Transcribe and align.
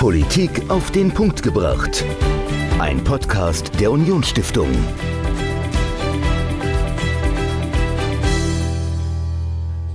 Politik 0.00 0.62
auf 0.70 0.90
den 0.92 1.12
Punkt 1.12 1.42
gebracht. 1.42 2.06
Ein 2.78 3.04
Podcast 3.04 3.70
der 3.78 3.92
Unionsstiftung. 3.92 4.70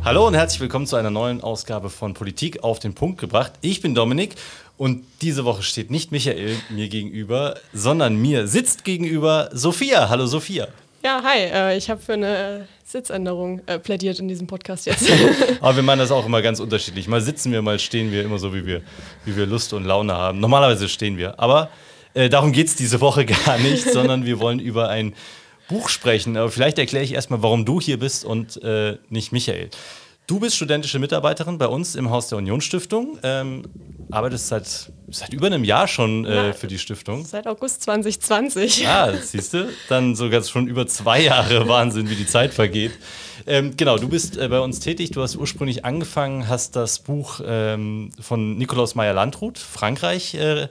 Hallo 0.03 0.27
und 0.27 0.35
herzlich 0.35 0.61
willkommen 0.61 0.85
zu 0.85 0.95
einer 0.95 1.09
neuen 1.09 1.41
Ausgabe 1.41 1.89
von 1.89 2.13
Politik 2.13 2.63
auf 2.63 2.77
den 2.77 2.93
Punkt 2.93 3.19
gebracht. 3.19 3.53
Ich 3.61 3.81
bin 3.81 3.95
Dominik 3.95 4.35
und 4.77 5.03
diese 5.23 5.43
Woche 5.43 5.63
steht 5.63 5.89
nicht 5.89 6.11
Michael 6.11 6.55
mir 6.69 6.87
gegenüber, 6.87 7.55
sondern 7.73 8.15
mir 8.15 8.45
sitzt 8.45 8.83
gegenüber 8.83 9.49
Sophia. 9.53 10.07
Hallo 10.09 10.27
Sophia. 10.27 10.67
Ja, 11.05 11.21
hi. 11.23 11.37
Äh, 11.37 11.77
ich 11.77 11.91
habe 11.91 12.01
für 12.01 12.13
eine 12.13 12.67
Sitzänderung 12.83 13.61
äh, 13.67 13.77
plädiert 13.77 14.17
in 14.17 14.27
diesem 14.27 14.47
Podcast 14.47 14.87
jetzt. 14.87 15.07
Aber 15.61 15.75
wir 15.75 15.83
machen 15.83 15.99
das 15.99 16.09
auch 16.09 16.25
immer 16.25 16.41
ganz 16.41 16.59
unterschiedlich. 16.59 17.07
Mal 17.07 17.21
sitzen 17.21 17.51
wir, 17.51 17.61
mal 17.61 17.77
stehen 17.77 18.11
wir, 18.11 18.23
immer 18.23 18.39
so, 18.39 18.55
wie 18.55 18.65
wir, 18.65 18.81
wie 19.23 19.35
wir 19.35 19.45
Lust 19.45 19.71
und 19.73 19.83
Laune 19.85 20.15
haben. 20.15 20.39
Normalerweise 20.39 20.89
stehen 20.89 21.19
wir. 21.19 21.39
Aber 21.39 21.69
äh, 22.15 22.27
darum 22.27 22.51
geht 22.51 22.65
es 22.65 22.75
diese 22.75 23.01
Woche 23.01 23.23
gar 23.45 23.59
nicht, 23.59 23.87
sondern 23.87 24.25
wir 24.25 24.39
wollen 24.39 24.57
über 24.57 24.89
ein 24.89 25.13
Buch 25.69 25.89
sprechen. 25.89 26.37
Aber 26.37 26.49
vielleicht 26.49 26.79
erkläre 26.79 27.03
ich 27.03 27.13
erstmal, 27.13 27.43
warum 27.43 27.65
du 27.65 27.79
hier 27.79 27.99
bist 27.99 28.25
und 28.25 28.59
äh, 28.63 28.97
nicht 29.09 29.31
Michael. 29.31 29.69
Du 30.27 30.39
bist 30.39 30.55
studentische 30.55 30.97
Mitarbeiterin 30.97 31.59
bei 31.59 31.67
uns 31.67 31.93
im 31.95 32.09
Haus 32.09 32.29
der 32.29 32.39
Unionsstiftung, 32.39 33.19
ähm, 33.21 33.61
arbeitest 34.09 34.47
seit, 34.47 34.91
seit 35.09 35.31
über 35.33 35.45
einem 35.45 35.63
Jahr 35.63 35.87
schon 35.87 36.25
äh, 36.25 36.51
für 36.51 36.65
die 36.65 36.79
Stiftung. 36.79 37.23
Seit 37.25 37.45
August 37.45 37.83
2020. 37.83 38.87
Ah, 38.87 39.13
siehst 39.21 39.53
du, 39.53 39.69
dann 39.87 40.15
sogar 40.15 40.41
schon 40.43 40.67
über 40.67 40.87
zwei 40.87 41.21
Jahre. 41.21 41.67
Wahnsinn, 41.67 42.09
wie 42.09 42.15
die 42.15 42.25
Zeit 42.25 42.55
vergeht. 42.55 42.93
Ähm, 43.45 43.77
genau, 43.77 43.97
du 43.97 44.09
bist 44.09 44.37
äh, 44.37 44.47
bei 44.47 44.59
uns 44.61 44.79
tätig. 44.79 45.11
Du 45.11 45.21
hast 45.21 45.35
ursprünglich 45.35 45.85
angefangen, 45.85 46.47
hast 46.47 46.75
das 46.75 46.97
Buch 46.99 47.41
ähm, 47.45 48.09
von 48.19 48.57
Nikolaus 48.57 48.95
Meyer-Landrut, 48.95 49.59
Frankreich, 49.59 50.33
äh, 50.33 50.69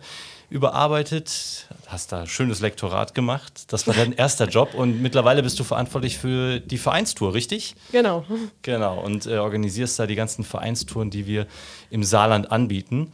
überarbeitet, 0.55 1.67
hast 1.89 2.13
da 2.13 2.29
schönes 2.29 2.61
Lektorat 2.61 3.13
gemacht. 3.13 3.73
Das 3.73 3.89
war 3.89 3.95
dein 3.95 4.13
erster 4.13 4.47
Job 4.47 4.73
und 4.75 5.03
mittlerweile 5.03 5.43
bist 5.43 5.59
du 5.59 5.65
verantwortlich 5.65 6.17
für 6.17 6.61
die 6.61 6.79
Vereinstour, 6.79 7.35
richtig? 7.35 7.75
Genau. 7.91 8.25
Genau, 8.63 9.01
und 9.01 9.27
äh, 9.27 9.39
organisierst 9.39 9.99
da 9.99 10.07
die 10.07 10.15
ganzen 10.15 10.45
Vereinstouren, 10.45 11.11
die 11.11 11.27
wir 11.27 11.49
im 11.91 12.05
Saarland 12.05 12.53
anbieten. 12.53 13.11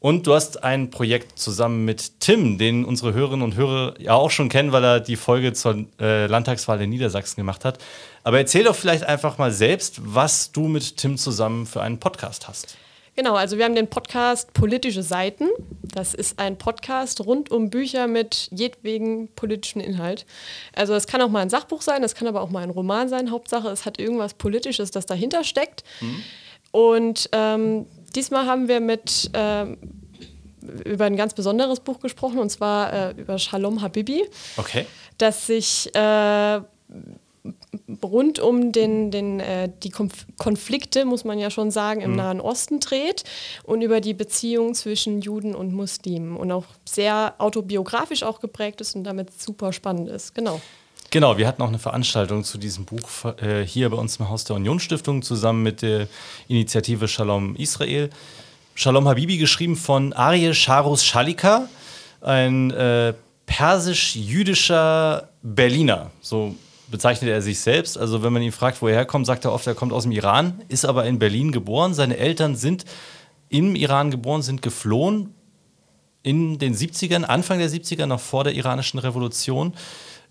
Und 0.00 0.26
du 0.26 0.32
hast 0.32 0.64
ein 0.64 0.90
Projekt 0.90 1.38
zusammen 1.38 1.84
mit 1.84 2.20
Tim, 2.20 2.56
den 2.56 2.86
unsere 2.86 3.12
Hörerinnen 3.12 3.44
und 3.44 3.54
Hörer 3.54 4.00
ja 4.00 4.14
auch 4.14 4.30
schon 4.30 4.48
kennen, 4.48 4.72
weil 4.72 4.82
er 4.82 5.00
die 5.00 5.16
Folge 5.16 5.52
zur 5.52 5.84
äh, 6.00 6.26
Landtagswahl 6.26 6.80
in 6.80 6.88
Niedersachsen 6.88 7.36
gemacht 7.36 7.66
hat. 7.66 7.78
Aber 8.24 8.38
erzähl 8.38 8.64
doch 8.64 8.74
vielleicht 8.74 9.04
einfach 9.04 9.36
mal 9.36 9.52
selbst, 9.52 10.00
was 10.02 10.52
du 10.52 10.68
mit 10.68 10.96
Tim 10.96 11.18
zusammen 11.18 11.66
für 11.66 11.82
einen 11.82 12.00
Podcast 12.00 12.48
hast. 12.48 12.78
Genau, 13.14 13.34
also 13.34 13.58
wir 13.58 13.64
haben 13.66 13.74
den 13.74 13.88
Podcast 13.88 14.54
Politische 14.54 15.02
Seiten. 15.02 15.48
Das 15.82 16.14
ist 16.14 16.38
ein 16.38 16.56
Podcast 16.56 17.20
rund 17.20 17.50
um 17.50 17.68
Bücher 17.68 18.06
mit 18.06 18.48
jedwegen 18.50 19.28
politischen 19.34 19.80
Inhalt. 19.80 20.24
Also 20.74 20.94
es 20.94 21.06
kann 21.06 21.20
auch 21.20 21.28
mal 21.28 21.40
ein 21.40 21.50
Sachbuch 21.50 21.82
sein, 21.82 22.02
es 22.02 22.14
kann 22.14 22.26
aber 22.26 22.40
auch 22.40 22.48
mal 22.48 22.62
ein 22.62 22.70
Roman 22.70 23.10
sein. 23.10 23.30
Hauptsache, 23.30 23.68
es 23.68 23.84
hat 23.84 23.98
irgendwas 23.98 24.34
Politisches, 24.34 24.90
das 24.90 25.04
dahinter 25.04 25.44
steckt. 25.44 25.84
Mhm. 26.00 26.22
Und 26.70 27.28
ähm, 27.32 27.86
diesmal 28.16 28.46
haben 28.46 28.68
wir 28.68 28.80
mit 28.80 29.30
ähm, 29.34 29.76
über 30.86 31.04
ein 31.04 31.16
ganz 31.16 31.34
besonderes 31.34 31.80
Buch 31.80 32.00
gesprochen, 32.00 32.38
und 32.38 32.48
zwar 32.48 33.10
äh, 33.10 33.20
über 33.20 33.38
Shalom 33.38 33.82
Habibi. 33.82 34.24
Okay. 34.56 34.86
Das 35.18 35.46
sich 35.46 35.94
äh, 35.94 36.60
rund 38.02 38.38
um 38.38 38.72
den, 38.72 39.10
den, 39.10 39.40
äh, 39.40 39.70
die 39.82 39.90
Konf 39.90 40.26
Konflikte, 40.38 41.04
muss 41.04 41.24
man 41.24 41.38
ja 41.38 41.50
schon 41.50 41.70
sagen, 41.70 42.00
im 42.00 42.10
mhm. 42.12 42.16
Nahen 42.16 42.40
Osten 42.40 42.80
dreht 42.80 43.24
und 43.64 43.82
über 43.82 44.00
die 44.00 44.14
Beziehung 44.14 44.74
zwischen 44.74 45.20
Juden 45.20 45.54
und 45.54 45.72
Muslimen 45.72 46.36
und 46.36 46.52
auch 46.52 46.66
sehr 46.84 47.34
autobiografisch 47.38 48.22
auch 48.22 48.40
geprägt 48.40 48.80
ist 48.80 48.94
und 48.94 49.04
damit 49.04 49.40
super 49.40 49.72
spannend 49.72 50.08
ist. 50.08 50.34
Genau. 50.34 50.60
Genau, 51.10 51.36
wir 51.36 51.46
hatten 51.46 51.60
auch 51.60 51.68
eine 51.68 51.78
Veranstaltung 51.78 52.42
zu 52.42 52.56
diesem 52.56 52.86
Buch 52.86 53.02
äh, 53.42 53.66
hier 53.66 53.90
bei 53.90 53.98
uns 53.98 54.16
im 54.16 54.30
Haus 54.30 54.44
der 54.44 54.56
Unionsstiftung 54.56 55.20
zusammen 55.20 55.62
mit 55.62 55.82
der 55.82 56.08
Initiative 56.48 57.06
Shalom 57.06 57.54
Israel. 57.56 58.08
Shalom 58.74 59.06
Habibi 59.06 59.36
geschrieben 59.36 59.76
von 59.76 60.14
Ariel 60.14 60.54
Sharus 60.54 61.04
Shalika, 61.04 61.68
ein 62.22 62.70
äh, 62.70 63.12
persisch-jüdischer 63.44 65.28
Berliner. 65.42 66.10
So 66.22 66.54
bezeichnet 66.92 67.30
er 67.30 67.42
sich 67.42 67.58
selbst. 67.58 67.98
Also 67.98 68.22
wenn 68.22 68.32
man 68.32 68.42
ihn 68.42 68.52
fragt, 68.52 68.80
wo 68.80 68.86
er 68.86 68.94
herkommt, 68.94 69.26
sagt 69.26 69.44
er 69.44 69.52
oft, 69.52 69.66
er 69.66 69.74
kommt 69.74 69.92
aus 69.92 70.04
dem 70.04 70.12
Iran, 70.12 70.62
ist 70.68 70.84
aber 70.84 71.06
in 71.06 71.18
Berlin 71.18 71.50
geboren. 71.50 71.94
Seine 71.94 72.18
Eltern 72.18 72.54
sind 72.54 72.84
im 73.48 73.74
Iran 73.74 74.12
geboren, 74.12 74.42
sind 74.42 74.62
geflohen 74.62 75.34
in 76.22 76.58
den 76.58 76.76
70ern, 76.76 77.24
Anfang 77.24 77.58
der 77.58 77.68
70er, 77.68 78.06
noch 78.06 78.20
vor 78.20 78.44
der 78.44 78.54
iranischen 78.54 79.00
Revolution, 79.00 79.74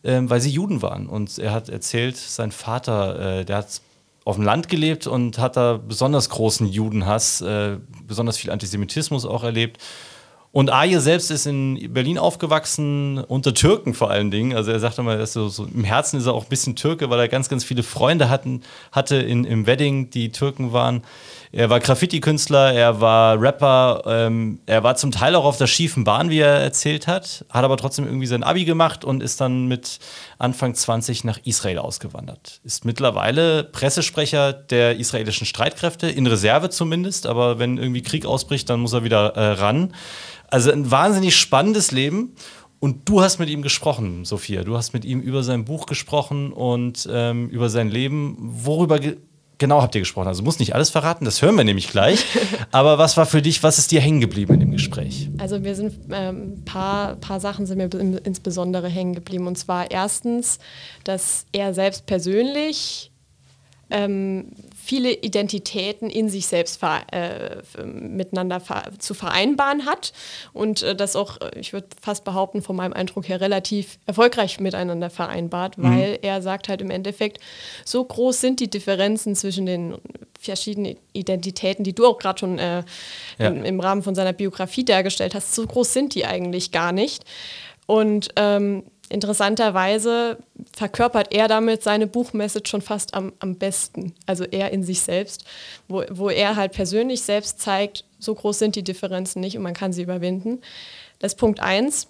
äh, 0.03 0.22
weil 0.23 0.39
sie 0.39 0.51
Juden 0.51 0.81
waren. 0.81 1.07
Und 1.07 1.38
er 1.38 1.51
hat 1.51 1.67
erzählt, 1.67 2.16
sein 2.16 2.53
Vater, 2.53 3.39
äh, 3.39 3.45
der 3.45 3.57
hat 3.57 3.81
auf 4.23 4.35
dem 4.35 4.45
Land 4.45 4.69
gelebt 4.69 5.07
und 5.07 5.39
hat 5.39 5.57
da 5.57 5.78
besonders 5.78 6.29
großen 6.29 6.67
Judenhass, 6.67 7.41
äh, 7.41 7.78
besonders 8.07 8.38
viel 8.38 8.51
Antisemitismus 8.51 9.25
auch 9.25 9.43
erlebt. 9.43 9.81
Und 10.53 10.69
Aje 10.69 11.00
selbst 11.00 11.31
ist 11.31 11.45
in 11.45 11.94
Berlin 11.94 12.17
aufgewachsen, 12.17 13.19
unter 13.19 13.53
Türken 13.53 13.94
vor 13.94 14.12
allen 14.12 14.31
Dingen. 14.31 14.53
Also 14.53 14.72
er 14.72 14.79
sagt 14.81 15.00
immer, 15.00 15.25
so, 15.25 15.47
so, 15.47 15.66
im 15.66 15.85
Herzen 15.85 16.19
ist 16.19 16.25
er 16.25 16.34
auch 16.34 16.44
ein 16.44 16.50
bisschen 16.50 16.75
Türke, 16.75 17.09
weil 17.09 17.19
er 17.19 17.29
ganz, 17.29 17.47
ganz 17.47 17.63
viele 17.63 17.84
Freunde 17.84 18.29
hatten, 18.29 18.61
hatte 18.91 19.16
in, 19.16 19.45
im 19.45 19.66
Wedding, 19.66 20.09
die 20.09 20.34
Türken 20.34 20.73
waren. 20.73 21.03
Er 21.53 21.69
war 21.69 21.81
Graffiti-Künstler, 21.81 22.73
er 22.73 23.01
war 23.01 23.41
Rapper, 23.41 24.03
ähm, 24.06 24.59
er 24.66 24.84
war 24.84 24.95
zum 24.95 25.12
Teil 25.12 25.35
auch 25.35 25.44
auf 25.44 25.57
der 25.57 25.67
schiefen 25.67 26.06
Bahn, 26.06 26.29
wie 26.29 26.39
er 26.39 26.62
erzählt 26.62 27.07
hat, 27.07 27.45
hat 27.50 27.66
aber 27.66 27.75
trotzdem 27.75 28.06
irgendwie 28.06 28.28
sein 28.28 28.44
Abi 28.44 28.63
gemacht 28.63 29.03
und 29.03 29.22
ist 29.22 29.41
dann 29.41 29.67
mit 29.67 30.00
Anfang 30.38 30.73
20 30.73 31.25
nach 31.25 31.40
Israel 31.44 31.79
ausgewandert. 31.79 32.61
Ist 32.63 32.85
mittlerweile 32.85 33.66
Pressesprecher 33.66 34.53
der 34.53 34.97
israelischen 34.97 35.45
Streitkräfte, 35.45 36.07
in 36.07 36.25
Reserve 36.25 36.69
zumindest, 36.69 37.28
aber 37.28 37.59
wenn 37.59 37.78
irgendwie 37.78 38.01
Krieg 38.01 38.25
ausbricht, 38.25 38.69
dann 38.69 38.79
muss 38.79 38.94
er 38.94 39.03
wieder 39.03 39.35
äh, 39.35 39.51
ran. 39.53 39.94
Also 40.47 40.72
ein 40.72 40.90
wahnsinnig 40.90 41.35
spannendes 41.35 41.91
Leben. 41.91 42.35
Und 42.79 43.07
du 43.07 43.22
hast 43.22 43.38
mit 43.38 43.47
ihm 43.47 43.61
gesprochen, 43.61 44.25
Sophia. 44.25 44.63
Du 44.63 44.75
hast 44.75 44.94
mit 44.94 45.06
ihm 45.06 45.22
über 45.22 45.44
sein 45.44 45.66
Buch 45.66 45.85
gesprochen 45.85 46.51
und 46.51 47.07
ähm, 47.11 47.47
über 47.50 47.69
sein 47.69 47.90
Leben. 47.90 48.38
Worüber 48.40 49.00
genau 49.61 49.81
habt 49.81 49.95
ihr 49.95 50.01
gesprochen? 50.01 50.27
Also 50.27 50.44
muss 50.44 50.59
nicht 50.59 50.75
alles 50.75 50.89
verraten, 50.89 51.23
das 51.23 51.41
hören 51.41 51.55
wir 51.55 51.63
nämlich 51.63 51.88
gleich. 51.88 52.25
Aber 52.72 52.97
was 52.97 53.16
war 53.16 53.25
für 53.25 53.41
dich, 53.41 53.63
was 53.63 53.77
ist 53.77 53.91
dir 53.91 54.01
hängen 54.01 54.19
geblieben 54.19 54.55
in 54.55 54.59
dem 54.59 54.72
Gespräch? 54.72 55.29
Also 55.38 55.63
wir 55.63 55.75
sind 55.75 56.11
ein 56.11 56.35
ähm, 56.35 56.66
paar, 56.66 57.16
paar 57.16 57.39
Sachen 57.39 57.66
sind 57.66 57.77
mir 57.77 57.89
insbesondere 58.25 58.89
hängen 58.89 59.16
geblieben. 59.16 59.47
Und 59.47 59.57
zwar 59.57 59.89
erstens, 59.89 60.59
dass 61.05 61.45
er 61.53 61.73
selbst 61.73 62.05
persönlich 62.05 63.11
ähm, 63.89 64.47
viele 64.84 65.12
Identitäten 65.12 66.09
in 66.09 66.30
sich 66.30 66.47
selbst 66.47 66.81
äh, 66.84 67.58
miteinander 67.84 68.62
zu 68.97 69.14
vereinbaren 69.14 69.86
hat 69.86 70.14
und 70.53 70.81
äh, 70.84 70.96
das 70.96 71.16
auch, 71.16 71.38
ich 71.56 71.74
würde 71.74 71.88
fast 72.02 72.24
behaupten, 72.24 72.62
von 72.62 72.75
meinem 72.75 72.94
Eindruck 72.94 73.28
her 73.28 73.41
relativ 73.41 74.00
erfolgreich 74.06 74.59
miteinander 74.59 75.09
vereinbart, 75.09 75.78
mhm. 75.78 75.84
weil 75.84 76.20
er 76.22 76.41
sagt 76.41 76.70
halt 76.70 76.81
im 76.81 76.90
Endeffekt, 76.90 77.40
so 77.86 78.03
groß 78.03 78.41
sind 78.41 78.59
die 78.59 78.70
Differenzen 78.70 79.36
zwischen 79.36 79.66
den 79.66 79.96
verschiedenen 80.40 80.97
Identitäten, 81.14 81.84
die 81.84 81.94
du 81.94 82.06
auch 82.08 82.18
gerade 82.18 82.40
schon 82.40 82.58
äh, 82.58 82.84
ja. 83.38 83.47
im, 83.47 83.64
im, 83.64 83.80
Rahmen 83.80 84.02
von 84.02 84.16
seiner 84.16 84.34
Biografie 84.34 84.84
dargestellt 84.84 85.36
hast, 85.36 85.53
so 85.53 85.66
groß 85.66 85.94
sind 85.94 86.16
die 86.16 86.25
eigentlich 86.25 86.72
gar 86.72 86.91
nicht. 86.91 87.24
Und 87.86 88.30
ähm, 88.38 88.84
interessanterweise 89.11 90.38
verkörpert 90.75 91.33
er 91.33 91.47
damit 91.47 91.83
seine 91.83 92.07
Buchmessage 92.07 92.69
schon 92.69 92.81
fast 92.81 93.13
am, 93.13 93.33
am 93.39 93.55
besten. 93.55 94.13
Also 94.25 94.44
er 94.45 94.72
in 94.72 94.83
sich 94.83 95.01
selbst, 95.01 95.45
wo, 95.88 96.03
wo 96.09 96.29
er 96.29 96.55
halt 96.55 96.72
persönlich 96.72 97.22
selbst 97.22 97.59
zeigt, 97.59 98.05
so 98.19 98.34
groß 98.34 98.59
sind 98.59 98.75
die 98.75 98.84
Differenzen 98.84 99.41
nicht 99.41 99.58
und 99.58 99.63
man 99.63 99.73
kann 99.73 99.93
sie 99.93 100.03
überwinden. 100.03 100.61
Das 101.19 101.34
ist 101.34 101.40
Punkt 101.40 101.59
eins. 101.59 102.08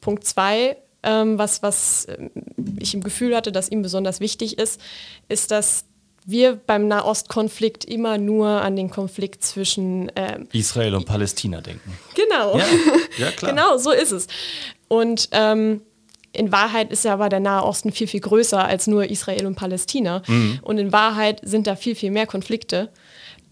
Punkt 0.00 0.24
zwei, 0.24 0.76
ähm, 1.02 1.38
was, 1.38 1.62
was 1.62 2.06
ähm, 2.08 2.30
ich 2.78 2.94
im 2.94 3.02
Gefühl 3.02 3.34
hatte, 3.34 3.52
dass 3.52 3.70
ihm 3.70 3.82
besonders 3.82 4.20
wichtig 4.20 4.58
ist, 4.58 4.80
ist, 5.28 5.50
dass 5.50 5.84
wir 6.26 6.56
beim 6.56 6.88
Nahostkonflikt 6.88 7.84
immer 7.84 8.18
nur 8.18 8.48
an 8.48 8.76
den 8.76 8.90
Konflikt 8.90 9.44
zwischen 9.44 10.10
ähm, 10.16 10.48
Israel 10.52 10.94
und 10.94 11.04
Palästina 11.04 11.60
denken. 11.60 11.98
Genau. 12.14 12.58
Ja, 12.58 12.64
ja 13.18 13.30
klar. 13.30 13.50
genau, 13.54 13.76
so 13.76 13.90
ist 13.90 14.10
es. 14.10 14.26
Und 14.88 15.28
ähm, 15.32 15.82
in 16.34 16.52
Wahrheit 16.52 16.90
ist 16.90 17.04
ja 17.04 17.14
aber 17.14 17.28
der 17.28 17.40
Nahe 17.40 17.64
Osten 17.64 17.92
viel, 17.92 18.06
viel 18.06 18.20
größer 18.20 18.64
als 18.64 18.86
nur 18.86 19.08
Israel 19.08 19.46
und 19.46 19.54
Palästina. 19.54 20.22
Mhm. 20.26 20.58
Und 20.62 20.78
in 20.78 20.92
Wahrheit 20.92 21.40
sind 21.44 21.66
da 21.66 21.76
viel, 21.76 21.94
viel 21.94 22.10
mehr 22.10 22.26
Konflikte, 22.26 22.90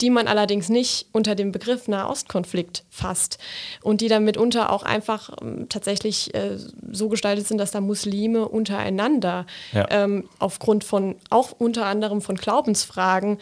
die 0.00 0.10
man 0.10 0.26
allerdings 0.26 0.68
nicht 0.68 1.06
unter 1.12 1.34
dem 1.34 1.52
Begriff 1.52 1.86
Nahostkonflikt 1.86 2.82
fasst 2.90 3.38
und 3.82 4.00
die 4.00 4.08
dann 4.08 4.24
mitunter 4.24 4.70
auch 4.70 4.82
einfach 4.82 5.30
ähm, 5.40 5.68
tatsächlich 5.68 6.34
äh, 6.34 6.58
so 6.90 7.08
gestaltet 7.08 7.46
sind, 7.46 7.58
dass 7.58 7.70
da 7.70 7.80
Muslime 7.80 8.48
untereinander 8.48 9.46
ja. 9.72 9.86
ähm, 9.90 10.28
aufgrund 10.40 10.82
von 10.82 11.14
auch 11.30 11.52
unter 11.56 11.86
anderem 11.86 12.20
von 12.20 12.36
Glaubensfragen 12.36 13.38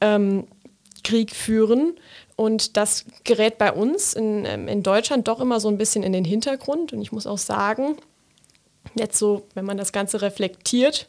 ähm, 0.00 0.46
Krieg 1.02 1.34
führen. 1.34 1.94
Und 2.36 2.76
das 2.76 3.04
gerät 3.24 3.58
bei 3.58 3.72
uns 3.72 4.14
in, 4.14 4.44
ähm, 4.44 4.68
in 4.68 4.82
Deutschland 4.82 5.28
doch 5.28 5.40
immer 5.40 5.60
so 5.60 5.68
ein 5.68 5.78
bisschen 5.78 6.02
in 6.02 6.12
den 6.12 6.24
Hintergrund. 6.24 6.92
Und 6.92 7.02
ich 7.02 7.12
muss 7.12 7.26
auch 7.26 7.38
sagen, 7.38 7.96
jetzt 8.98 9.18
so, 9.18 9.46
wenn 9.54 9.64
man 9.64 9.76
das 9.76 9.92
Ganze 9.92 10.22
reflektiert, 10.22 11.08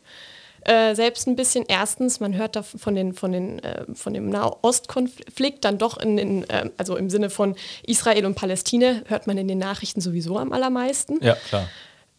äh, 0.62 0.96
selbst 0.96 1.28
ein 1.28 1.36
bisschen. 1.36 1.66
Erstens, 1.68 2.20
man 2.20 2.36
hört 2.36 2.56
da 2.56 2.64
von, 2.64 2.96
den, 2.96 3.14
von, 3.14 3.32
den, 3.32 3.60
äh, 3.64 3.86
von 3.94 4.14
dem 4.14 4.30
Nahostkonflikt 4.30 5.64
dann 5.64 5.78
doch 5.78 5.98
in 5.98 6.18
den, 6.18 6.50
äh, 6.50 6.70
also 6.78 6.96
im 6.98 7.10
Sinne 7.10 7.30
von 7.30 7.56
Israel 7.86 8.26
und 8.26 8.36
Palästina, 8.36 9.02
hört 9.06 9.28
man 9.28 9.38
in 9.38 9.48
den 9.48 9.60
Nachrichten 9.60 10.02
sowieso 10.02 10.38
am 10.38 10.52
allermeisten. 10.54 11.20
Ja, 11.24 11.36
klar. 11.36 11.68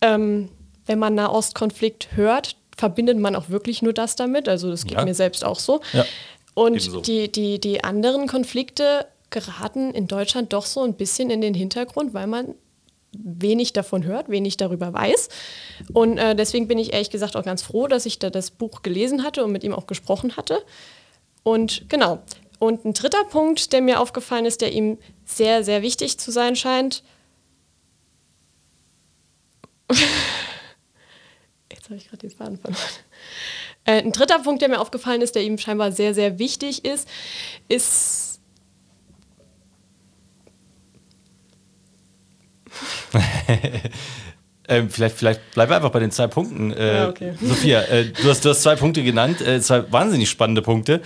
Ähm, 0.01 0.49
wenn 0.87 0.99
man 0.99 1.15
Nahostkonflikt 1.17 2.11
hört, 2.15 2.57
verbindet 2.77 3.19
man 3.19 3.35
auch 3.35 3.49
wirklich 3.49 3.83
nur 3.83 3.93
das 3.93 4.15
damit. 4.17 4.49
Also 4.49 4.71
das 4.71 4.85
geht 4.85 4.99
Ja. 4.99 5.05
mir 5.05 5.15
selbst 5.15 5.45
auch 5.45 5.59
so. 5.59 5.81
Ja, 5.93 6.05
Und 6.55 6.75
ebenso. 6.77 7.01
die, 7.01 7.31
die, 7.33 7.59
die 7.61 7.83
anderen 7.83 8.29
Konflikte 8.29 9.07
geraten 9.31 9.93
in 9.93 10.07
Deutschland 10.07 10.53
doch 10.53 10.67
so 10.67 10.83
ein 10.85 10.95
bisschen 10.95 11.31
in 11.31 11.41
den 11.41 11.55
Hintergrund, 11.55 12.15
weil 12.15 12.29
man 12.29 12.55
wenig 13.23 13.73
davon 13.73 14.05
hört, 14.05 14.29
wenig 14.29 14.57
darüber 14.57 14.93
weiß. 14.93 15.29
Und 15.93 16.19
äh, 16.19 16.35
deswegen 16.35 16.69
bin 16.69 16.79
ich 16.79 16.93
ehrlich 16.93 17.11
gesagt 17.11 17.37
auch 17.37 17.45
ganz 17.45 17.63
froh, 17.63 17.87
dass 17.87 18.07
ich 18.07 18.19
da 18.19 18.31
das 18.31 18.51
Buch 18.51 18.83
gelesen 18.83 19.23
hatte 19.23 19.45
und 19.45 19.53
mit 19.53 19.65
ihm 19.65 19.75
auch 19.75 19.87
gesprochen 19.87 20.37
hatte. 20.37 20.63
Und 21.43 21.89
genau. 21.89 22.23
Und 22.59 22.85
ein 22.85 22.95
dritter 22.95 23.25
Punkt, 23.25 23.73
der 23.73 23.83
mir 23.83 24.01
aufgefallen 24.01 24.47
ist, 24.47 24.61
der 24.63 24.73
ihm 24.73 24.99
sehr, 25.25 25.63
sehr 25.63 25.83
wichtig 25.83 26.19
zu 26.19 26.31
sein 26.31 26.57
scheint. 26.57 27.03
Jetzt 31.71 31.85
habe 31.85 31.97
ich 31.97 32.09
gerade 32.09 32.27
den 32.27 32.31
Faden 32.31 32.59
verloren. 32.59 32.83
Äh, 33.85 34.03
ein 34.03 34.13
dritter 34.13 34.41
Punkt, 34.41 34.63
der 34.63 34.69
mir 34.69 34.81
aufgefallen 34.81 35.23
ist, 35.23 35.37
der 35.37 35.43
ihm 35.43 35.59
scheinbar 35.59 35.93
sehr, 35.93 36.13
sehr 36.13 36.39
wichtig 36.39 36.85
ist, 36.85 37.09
ist. 37.69 38.16
Ähm, 44.69 44.91
vielleicht, 44.91 45.17
vielleicht 45.17 45.41
bleib 45.55 45.71
einfach 45.71 45.91
bei 45.91 46.01
den 46.01 46.11
zwei 46.11 46.27
Punkten. 46.27 46.73
Äh, 46.73 46.97
Ja, 46.97 47.09
okay. 47.09 47.35
Sophia, 47.41 47.83
äh, 47.83 48.07
du, 48.07 48.29
hast, 48.29 48.45
du 48.45 48.51
hast 48.51 48.63
zwei 48.63 48.75
Punkte 48.75 49.05
genannt, 49.05 49.41
äh, 49.41 49.61
zwei 49.61 49.91
wahnsinnig 49.93 50.29
spannende 50.29 50.61
Punkte. 50.61 51.03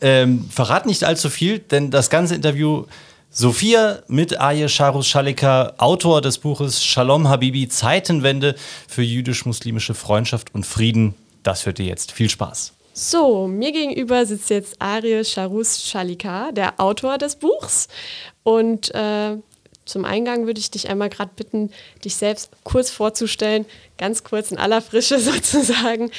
Ähm, 0.00 0.48
verrat 0.48 0.86
nicht 0.86 1.02
allzu 1.04 1.28
viel, 1.28 1.58
denn 1.58 1.90
das 1.90 2.08
ganze 2.08 2.36
Interview 2.36 2.84
Sophia 3.28 4.00
mit 4.08 4.40
Aye 4.40 4.68
Sharus 4.68 5.06
Shalika, 5.06 5.74
Autor 5.78 6.20
des 6.20 6.38
Buches 6.38 6.84
Shalom 6.84 7.28
Habibi, 7.28 7.68
Zeitenwende 7.68 8.56
für 8.88 9.02
jüdisch-muslimische 9.02 9.94
Freundschaft 9.94 10.54
und 10.54 10.66
Frieden, 10.66 11.14
das 11.42 11.66
hört 11.66 11.78
ihr 11.78 11.86
jetzt. 11.86 12.12
Viel 12.12 12.28
Spaß. 12.28 12.72
So, 12.92 13.46
mir 13.46 13.72
gegenüber 13.72 14.26
sitzt 14.26 14.50
jetzt 14.50 14.74
Ariel 14.80 15.24
Charus 15.24 15.82
Shalika, 15.82 16.50
der 16.52 16.80
Autor 16.80 17.18
des 17.18 17.36
Buchs. 17.36 17.88
Und 18.42 18.92
äh, 18.94 19.36
zum 19.90 20.04
Eingang 20.04 20.46
würde 20.46 20.60
ich 20.60 20.70
dich 20.70 20.88
einmal 20.88 21.08
gerade 21.08 21.32
bitten, 21.34 21.70
dich 22.04 22.14
selbst 22.16 22.50
kurz 22.64 22.90
vorzustellen, 22.90 23.66
ganz 23.98 24.24
kurz 24.24 24.50
in 24.50 24.58
aller 24.58 24.80
Frische 24.80 25.18
sozusagen, 25.20 26.10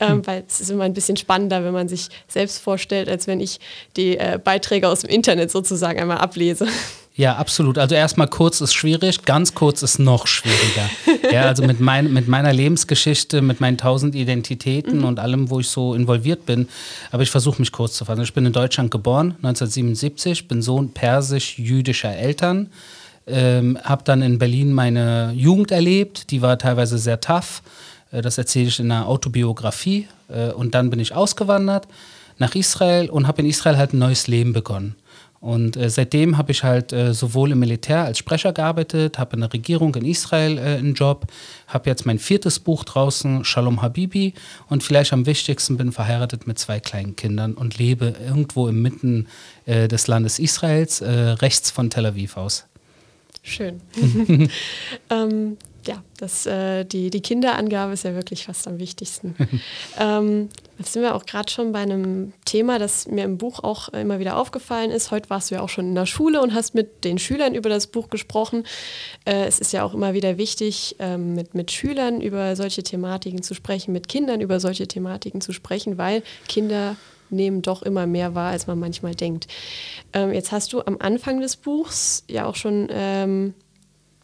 ähm, 0.00 0.26
weil 0.26 0.44
es 0.46 0.60
ist 0.60 0.70
immer 0.70 0.84
ein 0.84 0.94
bisschen 0.94 1.16
spannender, 1.16 1.64
wenn 1.64 1.72
man 1.72 1.88
sich 1.88 2.08
selbst 2.28 2.58
vorstellt, 2.60 3.08
als 3.08 3.26
wenn 3.26 3.40
ich 3.40 3.60
die 3.96 4.18
äh, 4.18 4.38
Beiträge 4.42 4.88
aus 4.88 5.00
dem 5.00 5.10
Internet 5.10 5.50
sozusagen 5.50 5.98
einmal 6.00 6.18
ablese. 6.18 6.66
Ja, 7.20 7.36
absolut. 7.36 7.76
Also 7.76 7.94
erstmal 7.94 8.28
kurz 8.28 8.60
ist 8.60 8.72
schwierig, 8.72 9.24
ganz 9.26 9.54
kurz 9.54 9.82
ist 9.82 9.98
noch 9.98 10.26
schwieriger. 10.26 10.88
ja, 11.30 11.42
also 11.42 11.64
mit, 11.64 11.78
mein, 11.78 12.12
mit 12.12 12.28
meiner 12.28 12.52
Lebensgeschichte, 12.52 13.42
mit 13.42 13.60
meinen 13.60 13.76
tausend 13.76 14.14
Identitäten 14.14 15.04
und 15.04 15.18
allem, 15.18 15.50
wo 15.50 15.60
ich 15.60 15.68
so 15.68 15.94
involviert 15.94 16.46
bin. 16.46 16.68
Aber 17.10 17.22
ich 17.22 17.30
versuche 17.30 17.60
mich 17.60 17.72
kurz 17.72 17.94
zu 17.94 18.04
fassen. 18.06 18.22
Ich 18.22 18.32
bin 18.32 18.46
in 18.46 18.52
Deutschland 18.52 18.90
geboren, 18.90 19.34
1977, 19.42 20.48
bin 20.48 20.62
Sohn 20.62 20.92
persisch-jüdischer 20.92 22.16
Eltern. 22.16 22.70
Ähm, 23.30 23.78
habe 23.82 24.02
dann 24.04 24.22
in 24.22 24.38
Berlin 24.38 24.72
meine 24.72 25.32
Jugend 25.34 25.70
erlebt, 25.70 26.30
die 26.30 26.42
war 26.42 26.58
teilweise 26.58 26.98
sehr 26.98 27.20
tough. 27.20 27.62
Äh, 28.12 28.22
Das 28.22 28.38
erzähle 28.38 28.68
ich 28.68 28.80
in 28.80 28.90
einer 28.90 29.06
Autobiografie. 29.06 30.08
Äh, 30.28 30.52
Und 30.52 30.74
dann 30.74 30.90
bin 30.90 31.00
ich 31.00 31.14
ausgewandert 31.14 31.86
nach 32.38 32.54
Israel 32.54 33.08
und 33.10 33.26
habe 33.26 33.42
in 33.42 33.48
Israel 33.48 33.76
halt 33.76 33.92
ein 33.92 33.98
neues 33.98 34.26
Leben 34.26 34.52
begonnen. 34.52 34.96
Und 35.40 35.76
äh, 35.76 35.88
seitdem 35.88 36.36
habe 36.36 36.52
ich 36.52 36.64
halt 36.64 36.94
sowohl 37.12 37.52
im 37.52 37.60
Militär 37.60 38.04
als 38.04 38.18
Sprecher 38.18 38.52
gearbeitet, 38.52 39.18
habe 39.18 39.36
in 39.36 39.40
der 39.40 39.52
Regierung 39.52 39.94
in 39.94 40.04
Israel 40.04 40.58
einen 40.58 40.94
Job, 40.94 41.26
habe 41.66 41.88
jetzt 41.88 42.04
mein 42.04 42.18
viertes 42.18 42.58
Buch 42.58 42.84
draußen, 42.84 43.44
Shalom 43.44 43.80
Habibi. 43.80 44.34
Und 44.68 44.82
vielleicht 44.82 45.12
am 45.14 45.24
wichtigsten 45.24 45.78
bin 45.78 45.92
verheiratet 45.92 46.46
mit 46.46 46.58
zwei 46.58 46.78
kleinen 46.80 47.16
Kindern 47.16 47.54
und 47.54 47.78
lebe 47.78 48.14
irgendwo 48.26 48.68
inmitten 48.68 49.28
äh, 49.64 49.88
des 49.88 50.08
Landes 50.08 50.38
Israels, 50.38 51.02
rechts 51.02 51.70
von 51.70 51.88
Tel 51.88 52.06
Aviv 52.06 52.36
aus. 52.36 52.69
Schön. 53.42 53.80
ähm, 55.10 55.56
ja, 55.86 56.02
das, 56.18 56.44
äh, 56.44 56.84
die, 56.84 57.08
die 57.10 57.22
Kinderangabe 57.22 57.94
ist 57.94 58.04
ja 58.04 58.14
wirklich 58.14 58.44
fast 58.44 58.68
am 58.68 58.78
wichtigsten. 58.78 59.34
ähm, 59.98 60.50
jetzt 60.78 60.92
sind 60.92 61.02
wir 61.02 61.14
auch 61.14 61.24
gerade 61.24 61.50
schon 61.50 61.72
bei 61.72 61.80
einem 61.80 62.34
Thema, 62.44 62.78
das 62.78 63.06
mir 63.08 63.24
im 63.24 63.38
Buch 63.38 63.60
auch 63.60 63.88
immer 63.88 64.18
wieder 64.18 64.36
aufgefallen 64.36 64.90
ist. 64.90 65.10
Heute 65.10 65.30
warst 65.30 65.50
du 65.50 65.54
ja 65.54 65.62
auch 65.62 65.70
schon 65.70 65.86
in 65.86 65.94
der 65.94 66.06
Schule 66.06 66.42
und 66.42 66.54
hast 66.54 66.74
mit 66.74 67.04
den 67.04 67.18
Schülern 67.18 67.54
über 67.54 67.70
das 67.70 67.86
Buch 67.86 68.10
gesprochen. 68.10 68.64
Äh, 69.24 69.46
es 69.46 69.58
ist 69.58 69.72
ja 69.72 69.84
auch 69.84 69.94
immer 69.94 70.12
wieder 70.12 70.36
wichtig, 70.36 70.96
ähm, 70.98 71.34
mit, 71.34 71.54
mit 71.54 71.70
Schülern 71.70 72.20
über 72.20 72.56
solche 72.56 72.82
Thematiken 72.82 73.42
zu 73.42 73.54
sprechen, 73.54 73.92
mit 73.92 74.08
Kindern 74.08 74.42
über 74.42 74.60
solche 74.60 74.86
Thematiken 74.86 75.40
zu 75.40 75.52
sprechen, 75.52 75.96
weil 75.96 76.22
Kinder 76.46 76.96
nehmen 77.32 77.62
doch 77.62 77.82
immer 77.82 78.06
mehr 78.06 78.34
wahr, 78.34 78.50
als 78.50 78.66
man 78.66 78.78
manchmal 78.78 79.14
denkt. 79.14 79.46
Ähm, 80.12 80.32
jetzt 80.32 80.52
hast 80.52 80.72
du 80.72 80.82
am 80.82 80.96
Anfang 80.98 81.40
des 81.40 81.56
Buchs 81.56 82.24
ja 82.28 82.46
auch 82.46 82.56
schon 82.56 82.88
ähm, 82.90 83.54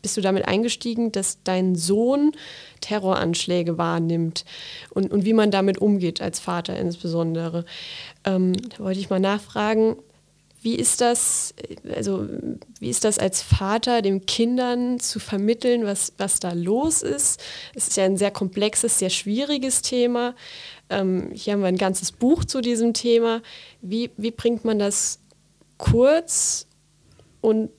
bist 0.06 0.16
du 0.16 0.20
damit 0.20 0.46
eingestiegen, 0.46 1.10
dass 1.10 1.42
dein 1.42 1.74
Sohn 1.74 2.30
Terroranschläge 2.80 3.76
wahrnimmt 3.76 4.44
und, 4.90 5.10
und 5.10 5.24
wie 5.24 5.32
man 5.32 5.50
damit 5.50 5.78
umgeht, 5.78 6.20
als 6.20 6.38
Vater 6.38 6.78
insbesondere. 6.78 7.64
Ähm, 8.24 8.52
da 8.52 8.84
wollte 8.84 9.00
ich 9.00 9.10
mal 9.10 9.18
nachfragen, 9.18 9.96
wie 10.66 10.74
ist 10.74 11.00
das, 11.00 11.54
also 11.94 12.26
wie 12.80 12.90
ist 12.90 13.04
das 13.04 13.20
als 13.20 13.40
Vater, 13.40 14.02
den 14.02 14.26
Kindern 14.26 14.98
zu 14.98 15.20
vermitteln, 15.20 15.86
was, 15.86 16.12
was 16.18 16.40
da 16.40 16.54
los 16.54 17.02
ist? 17.02 17.40
Es 17.76 17.86
ist 17.86 17.96
ja 17.96 18.04
ein 18.04 18.16
sehr 18.16 18.32
komplexes, 18.32 18.98
sehr 18.98 19.10
schwieriges 19.10 19.80
Thema. 19.82 20.34
Ähm, 20.90 21.30
hier 21.32 21.52
haben 21.52 21.60
wir 21.60 21.68
ein 21.68 21.76
ganzes 21.76 22.10
Buch 22.10 22.44
zu 22.44 22.62
diesem 22.62 22.94
Thema. 22.94 23.42
Wie, 23.80 24.10
wie 24.16 24.32
bringt 24.32 24.64
man 24.64 24.80
das 24.80 25.20
kurz 25.78 26.66
und 27.40 27.70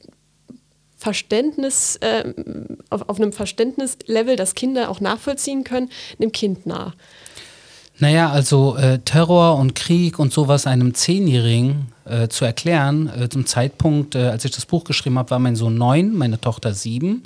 Verständnis, 0.96 1.98
äh, 1.98 2.34
auf, 2.90 3.10
auf 3.10 3.20
einem 3.20 3.34
Verständnislevel, 3.34 4.38
das 4.38 4.56
Kinder 4.56 4.90
auch 4.90 5.02
nachvollziehen 5.02 5.66
können, 5.66 5.90
einem 6.22 6.32
Kind 6.32 6.66
nah. 6.66 6.94
Naja, 8.00 8.30
also 8.30 8.78
äh, 8.78 9.00
Terror 9.00 9.58
und 9.58 9.76
Krieg 9.76 10.20
und 10.20 10.32
sowas 10.32 10.68
einem 10.68 10.94
Zehnjährigen 10.94 11.92
äh, 12.10 12.28
zu 12.30 12.46
erklären, 12.46 13.08
äh, 13.08 13.30
zum 13.30 13.46
Zeitpunkt, 13.46 14.16
äh, 14.16 14.28
als 14.28 14.46
ich 14.46 14.52
das 14.52 14.66
Buch 14.66 14.84
geschrieben 14.84 15.18
habe, 15.18 15.32
war 15.32 15.40
mein 15.40 15.56
Sohn 15.56 15.76
neun, 15.76 16.16
meine 16.16 16.40
Tochter 16.40 16.74
sieben, 16.74 17.24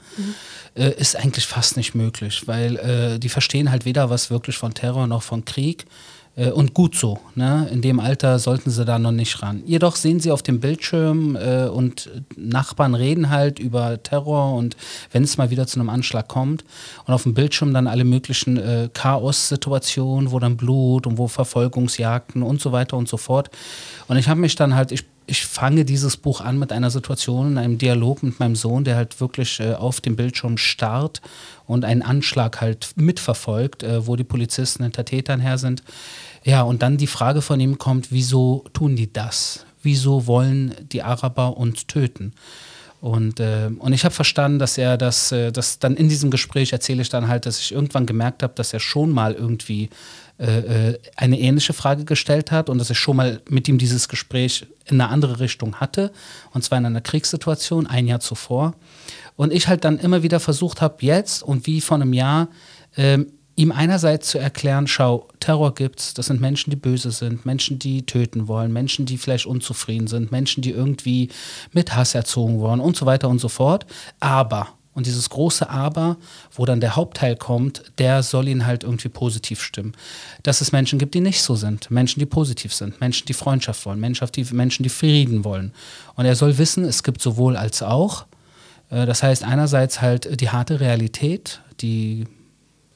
äh, 0.76 0.92
ist 0.92 1.16
eigentlich 1.16 1.46
fast 1.46 1.78
nicht 1.78 1.96
möglich, 1.96 2.48
weil 2.48 2.78
äh, 2.78 3.20
die 3.20 3.30
verstehen 3.30 3.72
halt 3.72 3.86
weder 3.86 4.10
was 4.10 4.30
wirklich 4.30 4.58
von 4.58 4.74
Terror 4.74 5.08
noch 5.08 5.24
von 5.24 5.46
Krieg. 5.46 5.86
Äh, 6.36 6.52
Und 6.52 6.74
gut 6.74 6.96
so. 6.96 7.20
Ne? 7.36 7.68
In 7.72 7.82
dem 7.82 8.00
Alter 8.00 8.40
sollten 8.40 8.70
sie 8.70 8.86
da 8.86 8.98
noch 9.00 9.12
nicht 9.12 9.42
ran. 9.42 9.64
Jedoch 9.66 9.98
sehen 9.98 10.20
sie 10.20 10.32
auf 10.32 10.42
dem 10.42 10.62
Bildschirm 10.62 11.36
äh, 11.36 11.66
und 11.66 12.10
Nachbarn 12.38 12.96
reden 12.96 13.30
halt 13.30 13.60
über 13.60 14.02
Terror 14.02 14.54
und 14.56 14.78
wenn 15.12 15.24
es 15.24 15.38
mal 15.38 15.50
wieder 15.50 15.68
zu 15.68 15.80
einem 15.80 15.90
Anschlag 15.90 16.30
kommt 16.30 16.64
und 17.06 17.14
auf 17.14 17.24
dem 17.24 17.34
Bildschirm 17.34 17.74
dann 17.74 17.88
alle 17.88 18.06
möglichen 18.06 18.58
äh, 18.58 18.90
Chaos-Situationen, 18.94 20.32
wo 20.32 20.40
dann 20.40 20.56
Blut 20.56 21.06
und 21.06 21.18
wo 21.18 21.28
Verfolgungsjagden 21.28 22.44
und 22.44 22.62
so 22.62 22.72
weiter 22.72 22.96
und 22.96 23.10
so 23.10 23.18
fort. 23.18 23.50
Und 24.08 24.18
ich 24.18 24.30
habe 24.30 24.40
mich 24.40 24.56
dann 24.56 24.74
halt, 24.74 24.94
ich, 24.94 25.04
ich 25.28 25.46
fange 25.46 25.86
dieses 25.86 26.18
Buch 26.18 26.42
an 26.42 26.60
mit 26.60 26.72
einer 26.72 26.90
Situation, 26.90 27.51
in 27.51 27.58
einem 27.58 27.78
Dialog 27.78 28.24
mit 28.24 28.40
meinem 28.40 28.56
Sohn, 28.56 28.84
der 28.84 28.96
halt 28.96 29.22
wirklich 29.22 29.60
äh, 29.60 29.74
auf 29.74 30.01
dem 30.01 30.16
Bildschirm 30.16 30.58
starrt 30.58 31.22
und 31.68 31.86
einen 31.86 32.01
Anschlag 32.01 32.60
halt 32.60 32.90
mitverfolgt, 32.96 33.84
äh, 33.84 34.08
wo 34.08 34.16
die 34.16 34.24
Polizisten 34.24 34.84
hinter 34.84 35.06
Tätern 35.06 35.40
her 35.40 35.58
sind. 35.58 35.84
Ja, 36.44 36.63
und 36.63 36.82
dann 36.82 36.98
die 36.98 37.08
Frage 37.08 37.42
von 37.42 37.60
ihm 37.60 37.78
kommt, 37.78 38.12
wieso 38.12 38.66
tun 38.74 38.96
die 38.96 39.12
das? 39.12 39.66
Wieso 39.84 40.28
wollen 40.28 40.75
die 40.92 41.04
Araber 41.04 41.58
uns 41.58 41.88
töten? 41.88 42.34
Und, 43.01 43.40
äh, 43.40 43.70
und 43.80 43.94
ich 43.94 44.06
habe 44.06 44.13
verstanden, 44.13 44.60
dass 44.60 44.78
er 44.78 44.96
das, 44.96 45.32
äh, 45.32 45.51
das 45.51 45.80
dann 45.80 45.96
in 45.96 46.08
diesem 46.08 46.30
Gespräch 46.30 46.72
erzähle 46.72 47.01
ich 47.01 47.10
dann 47.10 47.28
halt, 47.28 47.48
dass 47.48 47.60
ich 47.60 47.72
irgendwann 47.72 48.06
gemerkt 48.06 48.44
habe, 48.44 48.54
dass 48.56 48.74
er 48.74 48.80
schon 48.80 49.10
mal 49.10 49.34
irgendwie 49.34 49.90
äh, 50.41 50.89
äh, 50.89 51.00
eine 51.15 51.39
ähnliche 51.39 51.74
Frage 51.74 52.03
gestellt 52.03 52.50
hat 52.50 52.67
und 52.67 52.79
dass 52.79 52.89
ich 52.89 52.98
schon 52.98 53.15
mal 53.15 53.41
mit 53.48 53.67
ihm 53.67 53.77
dieses 53.77 54.10
Gespräch 54.10 54.65
in 54.86 55.00
eine 55.00 55.12
andere 55.12 55.39
Richtung 55.39 55.75
hatte, 55.75 56.12
und 56.51 56.63
zwar 56.63 56.79
in 56.79 56.86
einer 56.88 57.01
Kriegssituation 57.01 57.86
ein 57.86 58.07
Jahr 58.07 58.21
zuvor. 58.21 58.74
Und 59.36 59.53
ich 59.53 59.67
halt 59.67 59.86
dann 59.86 60.00
immer 60.00 60.24
wieder 60.24 60.39
versucht 60.39 60.81
habe, 60.81 60.95
jetzt 61.01 61.43
und 61.43 61.67
wie 61.67 61.79
vor 61.79 61.98
einem 61.98 62.13
Jahr, 62.13 62.48
ähm, 62.98 63.27
ihm 63.55 63.71
einerseits 63.71 64.29
zu 64.29 64.39
erklären, 64.39 64.88
schau, 64.88 65.27
Terror 65.39 65.75
gibt's, 65.75 66.15
das 66.15 66.25
sind 66.25 66.41
Menschen, 66.41 66.71
die 66.71 66.75
böse 66.75 67.12
sind, 67.12 67.45
Menschen, 67.45 67.77
die 67.77 68.07
töten 68.07 68.48
wollen, 68.48 68.74
Menschen, 68.74 69.05
die 69.05 69.19
vielleicht 69.19 69.45
unzufrieden 69.45 70.07
sind, 70.07 70.31
Menschen, 70.31 70.63
die 70.63 70.71
irgendwie 70.71 71.29
mit 71.71 71.95
Hass 71.95 72.15
erzogen 72.15 72.57
wurden 72.57 72.79
und 72.79 72.98
so 72.98 73.05
weiter 73.05 73.29
und 73.29 73.38
so 73.38 73.48
fort. 73.48 73.86
Aber, 74.19 74.69
und 74.93 75.05
dieses 75.05 75.29
große 75.29 75.69
Aber, 75.69 76.17
wo 76.51 76.65
dann 76.65 76.81
der 76.81 76.95
Hauptteil 76.95 77.36
kommt, 77.36 77.83
der 77.98 78.24
soll 78.24 78.48
ihn 78.48 78.65
halt 78.65 78.83
irgendwie 78.83 79.10
positiv 79.10 79.62
stimmen. 79.62 79.93
Dass 80.43 80.60
es 80.60 80.71
Menschen 80.71 81.00
gibt, 81.00 81.13
die 81.13 81.21
nicht 81.21 81.41
so 81.41 81.55
sind, 81.55 81.89
Menschen, 81.89 82.19
die 82.19 82.25
positiv 82.25 82.74
sind, 82.74 83.00
Menschen, 83.00 83.25
die 83.25 83.33
Freundschaft 83.33 83.86
wollen, 83.86 84.00
Menschen, 84.00 84.27
die, 84.36 84.43
Menschen, 84.51 84.83
die 84.83 84.89
Frieden 84.89 85.45
wollen. 85.45 85.71
Und 86.15 86.25
er 86.25 86.36
soll 86.36 86.57
wissen, 86.57 86.83
es 86.83 87.03
gibt 87.03 87.21
sowohl 87.21 87.55
als 87.55 87.81
auch. 87.81 88.25
Äh, 88.89 89.05
das 89.05 89.24
heißt 89.24 89.43
einerseits 89.43 90.01
halt 90.01 90.41
die 90.41 90.50
harte 90.50 90.79
Realität, 90.79 91.62
die 91.79 92.25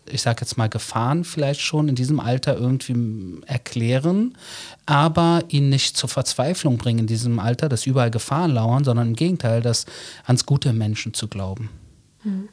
ich 0.07 0.21
sage 0.21 0.41
jetzt 0.41 0.55
mal, 0.55 0.69
Gefahren 0.69 1.23
vielleicht 1.23 1.61
schon 1.61 1.89
in 1.89 1.95
diesem 1.95 2.19
Alter 2.19 2.55
irgendwie 2.55 3.41
erklären, 3.47 4.37
aber 4.85 5.43
ihn 5.47 5.69
nicht 5.69 5.97
zur 5.97 6.09
Verzweiflung 6.09 6.77
bringen 6.77 6.99
in 6.99 7.07
diesem 7.07 7.39
Alter, 7.39 7.69
dass 7.69 7.87
überall 7.87 8.11
Gefahren 8.11 8.51
lauern, 8.51 8.83
sondern 8.83 9.07
im 9.07 9.15
Gegenteil, 9.15 9.61
das 9.61 9.87
ans 10.25 10.45
gute 10.45 10.73
Menschen 10.73 11.15
zu 11.15 11.27
glauben. 11.27 11.69
Mhm. 12.25 12.49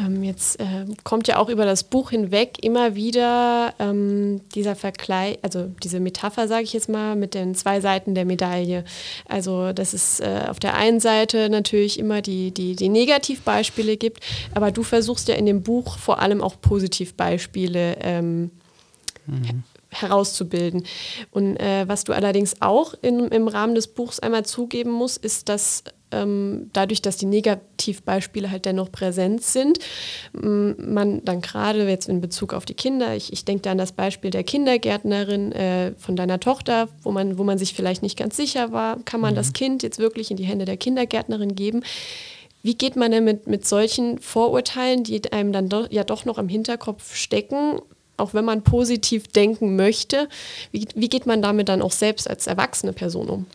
Ähm, 0.00 0.22
jetzt 0.24 0.60
äh, 0.60 0.84
kommt 1.04 1.28
ja 1.28 1.38
auch 1.38 1.48
über 1.48 1.64
das 1.64 1.84
Buch 1.84 2.10
hinweg 2.10 2.62
immer 2.62 2.94
wieder 2.94 3.72
ähm, 3.78 4.40
dieser 4.54 4.74
Vergleich, 4.74 5.38
also 5.42 5.70
diese 5.82 6.00
Metapher, 6.00 6.48
sage 6.48 6.64
ich 6.64 6.72
jetzt 6.72 6.88
mal, 6.88 7.14
mit 7.16 7.34
den 7.34 7.54
zwei 7.54 7.80
Seiten 7.80 8.14
der 8.14 8.24
Medaille. 8.24 8.84
Also, 9.28 9.72
dass 9.72 9.92
es 9.92 10.20
äh, 10.20 10.44
auf 10.48 10.58
der 10.58 10.74
einen 10.74 11.00
Seite 11.00 11.48
natürlich 11.48 11.98
immer 11.98 12.20
die, 12.20 12.50
die, 12.50 12.74
die 12.74 12.88
Negativbeispiele 12.88 13.96
gibt, 13.96 14.24
aber 14.54 14.72
du 14.72 14.82
versuchst 14.82 15.28
ja 15.28 15.36
in 15.36 15.46
dem 15.46 15.62
Buch 15.62 15.98
vor 15.98 16.18
allem 16.18 16.42
auch 16.42 16.60
Positivbeispiele 16.60 17.96
ähm, 18.00 18.50
mhm 19.26 19.62
herauszubilden. 19.88 20.84
Und 21.30 21.56
äh, 21.56 21.88
was 21.88 22.04
du 22.04 22.12
allerdings 22.12 22.60
auch 22.60 22.94
in, 23.00 23.28
im 23.28 23.48
Rahmen 23.48 23.74
des 23.74 23.86
Buchs 23.88 24.20
einmal 24.20 24.44
zugeben 24.44 24.90
musst, 24.90 25.24
ist, 25.24 25.48
dass 25.48 25.84
ähm, 26.12 26.70
dadurch, 26.72 27.02
dass 27.02 27.16
die 27.16 27.26
Negativbeispiele 27.26 28.50
halt 28.50 28.64
dennoch 28.64 28.92
präsent 28.92 29.42
sind, 29.42 29.78
man 30.32 31.24
dann 31.24 31.40
gerade 31.40 31.88
jetzt 31.88 32.08
in 32.08 32.20
Bezug 32.20 32.54
auf 32.54 32.64
die 32.64 32.74
Kinder, 32.74 33.14
ich, 33.16 33.32
ich 33.32 33.44
denke 33.44 33.62
da 33.62 33.72
an 33.72 33.78
das 33.78 33.92
Beispiel 33.92 34.30
der 34.30 34.44
Kindergärtnerin 34.44 35.52
äh, 35.52 35.92
von 35.96 36.16
deiner 36.16 36.40
Tochter, 36.40 36.88
wo 37.02 37.10
man, 37.10 37.38
wo 37.38 37.44
man 37.44 37.58
sich 37.58 37.74
vielleicht 37.74 38.02
nicht 38.02 38.18
ganz 38.18 38.36
sicher 38.36 38.72
war, 38.72 38.98
kann 39.04 39.20
man 39.20 39.32
mhm. 39.32 39.36
das 39.36 39.52
Kind 39.52 39.82
jetzt 39.82 39.98
wirklich 39.98 40.30
in 40.30 40.36
die 40.36 40.44
Hände 40.44 40.64
der 40.64 40.76
Kindergärtnerin 40.76 41.54
geben? 41.54 41.82
Wie 42.62 42.74
geht 42.74 42.96
man 42.96 43.12
denn 43.12 43.24
mit, 43.24 43.46
mit 43.46 43.66
solchen 43.66 44.18
Vorurteilen, 44.18 45.04
die 45.04 45.32
einem 45.32 45.52
dann 45.52 45.68
do, 45.68 45.86
ja 45.90 46.04
doch 46.04 46.24
noch 46.24 46.38
im 46.38 46.48
Hinterkopf 46.48 47.14
stecken, 47.14 47.80
auch 48.16 48.34
wenn 48.34 48.44
man 48.44 48.62
positiv 48.62 49.28
denken 49.28 49.76
möchte, 49.76 50.28
wie, 50.72 50.86
wie 50.94 51.08
geht 51.08 51.26
man 51.26 51.42
damit 51.42 51.68
dann 51.68 51.82
auch 51.82 51.92
selbst 51.92 52.28
als 52.28 52.46
erwachsene 52.46 52.92
Person 52.92 53.28
um? 53.28 53.46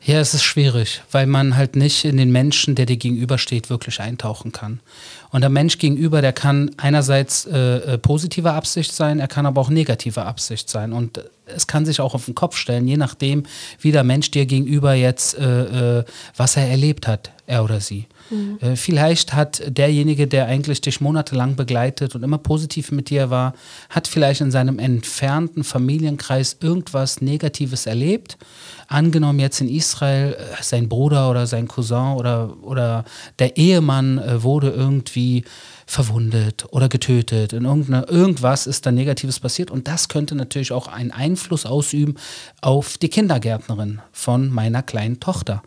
Ja, 0.00 0.20
es 0.20 0.32
ist 0.32 0.44
schwierig, 0.44 1.02
weil 1.10 1.26
man 1.26 1.56
halt 1.56 1.76
nicht 1.76 2.04
in 2.04 2.16
den 2.16 2.30
Menschen, 2.30 2.74
der 2.74 2.86
dir 2.86 2.96
gegenübersteht, 2.96 3.68
wirklich 3.68 4.00
eintauchen 4.00 4.52
kann. 4.52 4.80
Und 5.30 5.42
der 5.42 5.50
Mensch 5.50 5.78
gegenüber, 5.78 6.22
der 6.22 6.32
kann 6.32 6.70
einerseits 6.76 7.46
äh, 7.46 7.94
äh 7.94 7.98
positiver 7.98 8.54
Absicht 8.54 8.92
sein, 8.92 9.20
er 9.20 9.28
kann 9.28 9.46
aber 9.46 9.60
auch 9.60 9.70
negativer 9.70 10.26
Absicht 10.26 10.70
sein. 10.70 10.92
Und 10.92 11.20
es 11.54 11.66
kann 11.66 11.84
sich 11.84 12.00
auch 12.00 12.14
auf 12.14 12.26
den 12.26 12.34
Kopf 12.34 12.56
stellen, 12.56 12.86
je 12.86 12.96
nachdem, 12.96 13.44
wie 13.80 13.92
der 13.92 14.04
Mensch 14.04 14.30
dir 14.30 14.46
gegenüber 14.46 14.94
jetzt, 14.94 15.38
äh, 15.38 15.98
äh, 15.98 16.04
was 16.36 16.56
er 16.56 16.68
erlebt 16.68 17.06
hat, 17.06 17.30
er 17.46 17.64
oder 17.64 17.80
sie. 17.80 18.06
Mhm. 18.30 18.58
Äh, 18.60 18.76
vielleicht 18.76 19.32
hat 19.32 19.62
derjenige, 19.66 20.26
der 20.26 20.46
eigentlich 20.46 20.80
dich 20.80 21.00
monatelang 21.00 21.56
begleitet 21.56 22.14
und 22.14 22.22
immer 22.22 22.38
positiv 22.38 22.92
mit 22.92 23.10
dir 23.10 23.30
war, 23.30 23.54
hat 23.88 24.06
vielleicht 24.06 24.40
in 24.40 24.50
seinem 24.50 24.78
entfernten 24.78 25.64
Familienkreis 25.64 26.58
irgendwas 26.60 27.20
Negatives 27.20 27.86
erlebt. 27.86 28.36
Angenommen 28.86 29.38
jetzt 29.38 29.60
in 29.60 29.68
Israel, 29.68 30.34
äh, 30.34 30.62
sein 30.62 30.88
Bruder 30.88 31.30
oder 31.30 31.46
sein 31.46 31.68
Cousin 31.68 32.16
oder, 32.16 32.54
oder 32.62 33.04
der 33.38 33.56
Ehemann 33.56 34.20
wurde 34.42 34.70
irgendwie 34.70 35.17
verwundet 35.86 36.66
oder 36.70 36.88
getötet. 36.88 37.52
In 37.52 37.64
irgendwas 37.64 38.66
ist 38.66 38.86
da 38.86 38.92
Negatives 38.92 39.40
passiert 39.40 39.70
und 39.70 39.88
das 39.88 40.08
könnte 40.08 40.34
natürlich 40.34 40.72
auch 40.72 40.88
einen 40.88 41.10
Einfluss 41.10 41.66
ausüben 41.66 42.16
auf 42.60 42.98
die 42.98 43.08
Kindergärtnerin 43.08 44.00
von 44.12 44.50
meiner 44.50 44.82
kleinen 44.82 45.20
Tochter. 45.20 45.62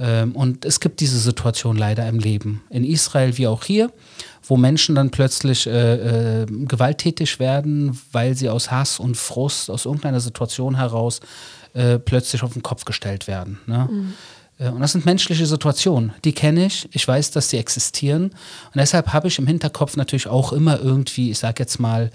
Ähm, 0.00 0.32
und 0.32 0.64
es 0.64 0.80
gibt 0.80 1.00
diese 1.00 1.18
Situation 1.18 1.76
leider 1.76 2.08
im 2.08 2.18
Leben, 2.18 2.62
in 2.70 2.84
Israel 2.84 3.36
wie 3.36 3.46
auch 3.46 3.64
hier, 3.64 3.92
wo 4.42 4.56
Menschen 4.56 4.94
dann 4.94 5.10
plötzlich 5.10 5.66
äh, 5.66 6.42
äh, 6.42 6.46
gewalttätig 6.46 7.38
werden, 7.38 8.00
weil 8.10 8.34
sie 8.34 8.48
aus 8.48 8.70
Hass 8.70 8.98
und 8.98 9.16
Frust, 9.16 9.70
aus 9.70 9.84
irgendeiner 9.84 10.20
Situation 10.20 10.76
heraus 10.76 11.20
äh, 11.74 11.98
plötzlich 11.98 12.42
auf 12.42 12.54
den 12.54 12.62
Kopf 12.62 12.84
gestellt 12.86 13.28
werden. 13.28 13.60
Ne? 13.66 13.88
Mhm. 13.90 14.14
Äh, 14.60 14.68
und 14.68 14.80
das 14.80 14.92
sind 14.92 15.06
menschliche 15.06 15.46
Situationen, 15.46 16.12
die 16.24 16.32
kenne 16.32 16.66
ich, 16.66 16.88
ich 16.92 17.06
weiß, 17.06 17.32
dass 17.32 17.50
sie 17.50 17.58
existieren. 17.58 18.24
Und 18.24 18.76
deshalb 18.76 19.12
habe 19.12 19.28
ich 19.28 19.38
im 19.38 19.46
Hinterkopf 19.46 19.96
natürlich 19.96 20.28
auch 20.28 20.52
immer 20.52 20.78
irgendwie, 20.80 21.30
ich 21.30 21.38
sage 21.38 21.62
jetzt 21.62 21.80
mal, 21.80 22.10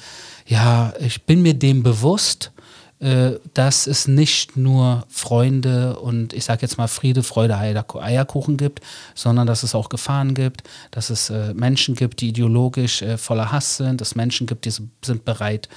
ja, 0.45 0.93
ich 0.99 1.23
bin 1.23 1.41
mir 1.41 1.55
dem 1.55 1.83
bewusst, 1.83 2.51
äh, 2.99 3.31
dass 3.53 3.87
es 3.87 4.07
nicht 4.07 4.55
nur 4.55 5.05
Freunde 5.09 5.99
und 5.99 6.31
ich 6.31 6.45
sage 6.45 6.61
jetzt 6.61 6.77
mal 6.77 6.87
Friede, 6.87 7.23
Freude, 7.23 7.57
Eierkuchen 7.57 8.55
gibt, 8.55 8.79
sondern 9.15 9.47
dass 9.47 9.63
es 9.63 9.75
auch 9.75 9.89
Gefahren 9.89 10.33
gibt, 10.33 10.63
dass 10.91 11.09
es 11.09 11.29
äh, 11.29 11.53
Menschen 11.53 11.95
gibt, 11.95 12.21
die 12.21 12.29
ideologisch 12.29 13.03
voller 13.17 13.51
Hass 13.51 13.77
sind, 13.77 13.99
dass 13.99 14.15
Menschen 14.15 14.47
gibt, 14.47 14.65
die 14.65 14.71
sind 14.71 15.25
bereit, 15.25 15.67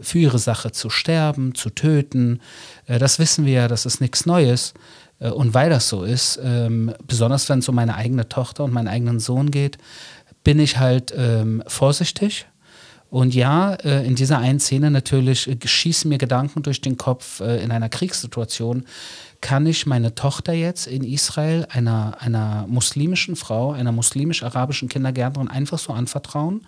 für 0.00 0.18
ihre 0.18 0.38
Sache 0.38 0.72
zu 0.72 0.88
sterben, 0.88 1.54
zu 1.54 1.68
töten. 1.68 2.40
Das 2.86 3.18
wissen 3.18 3.44
wir 3.44 3.52
ja, 3.52 3.68
das 3.68 3.84
ist 3.84 4.00
nichts 4.00 4.24
Neues. 4.24 4.72
Äh, 5.24 5.30
und 5.30 5.54
weil 5.54 5.70
das 5.70 5.88
so 5.88 6.04
ist, 6.04 6.38
ähm, 6.42 6.94
besonders 7.06 7.48
wenn 7.48 7.58
es 7.60 7.68
um 7.68 7.74
meine 7.74 7.96
eigene 7.96 8.28
Tochter 8.28 8.64
und 8.64 8.72
meinen 8.72 8.88
eigenen 8.88 9.18
Sohn 9.18 9.50
geht, 9.50 9.78
bin 10.44 10.60
ich 10.60 10.78
halt 10.78 11.12
ähm, 11.16 11.62
vorsichtig 11.66 12.46
und 13.08 13.34
ja, 13.34 13.74
äh, 13.74 14.06
in 14.06 14.14
dieser 14.14 14.38
einen 14.38 14.60
Szene 14.60 14.90
natürlich 14.90 15.48
äh, 15.48 15.56
schießen 15.64 16.08
mir 16.08 16.18
Gedanken 16.18 16.62
durch 16.62 16.80
den 16.80 16.96
Kopf 16.96 17.40
in 17.40 17.70
einer 17.70 17.88
Kriegssituation. 17.88 18.84
Kann 19.40 19.66
ich 19.66 19.86
meine 19.86 20.14
Tochter 20.14 20.52
jetzt 20.52 20.86
in 20.86 21.04
Israel 21.04 21.66
einer, 21.70 22.16
einer 22.20 22.66
muslimischen 22.66 23.36
Frau, 23.36 23.72
einer 23.72 23.92
muslimisch-arabischen 23.92 24.88
Kindergärtnerin 24.88 25.48
einfach 25.48 25.78
so 25.78 25.92
anvertrauen? 25.92 26.62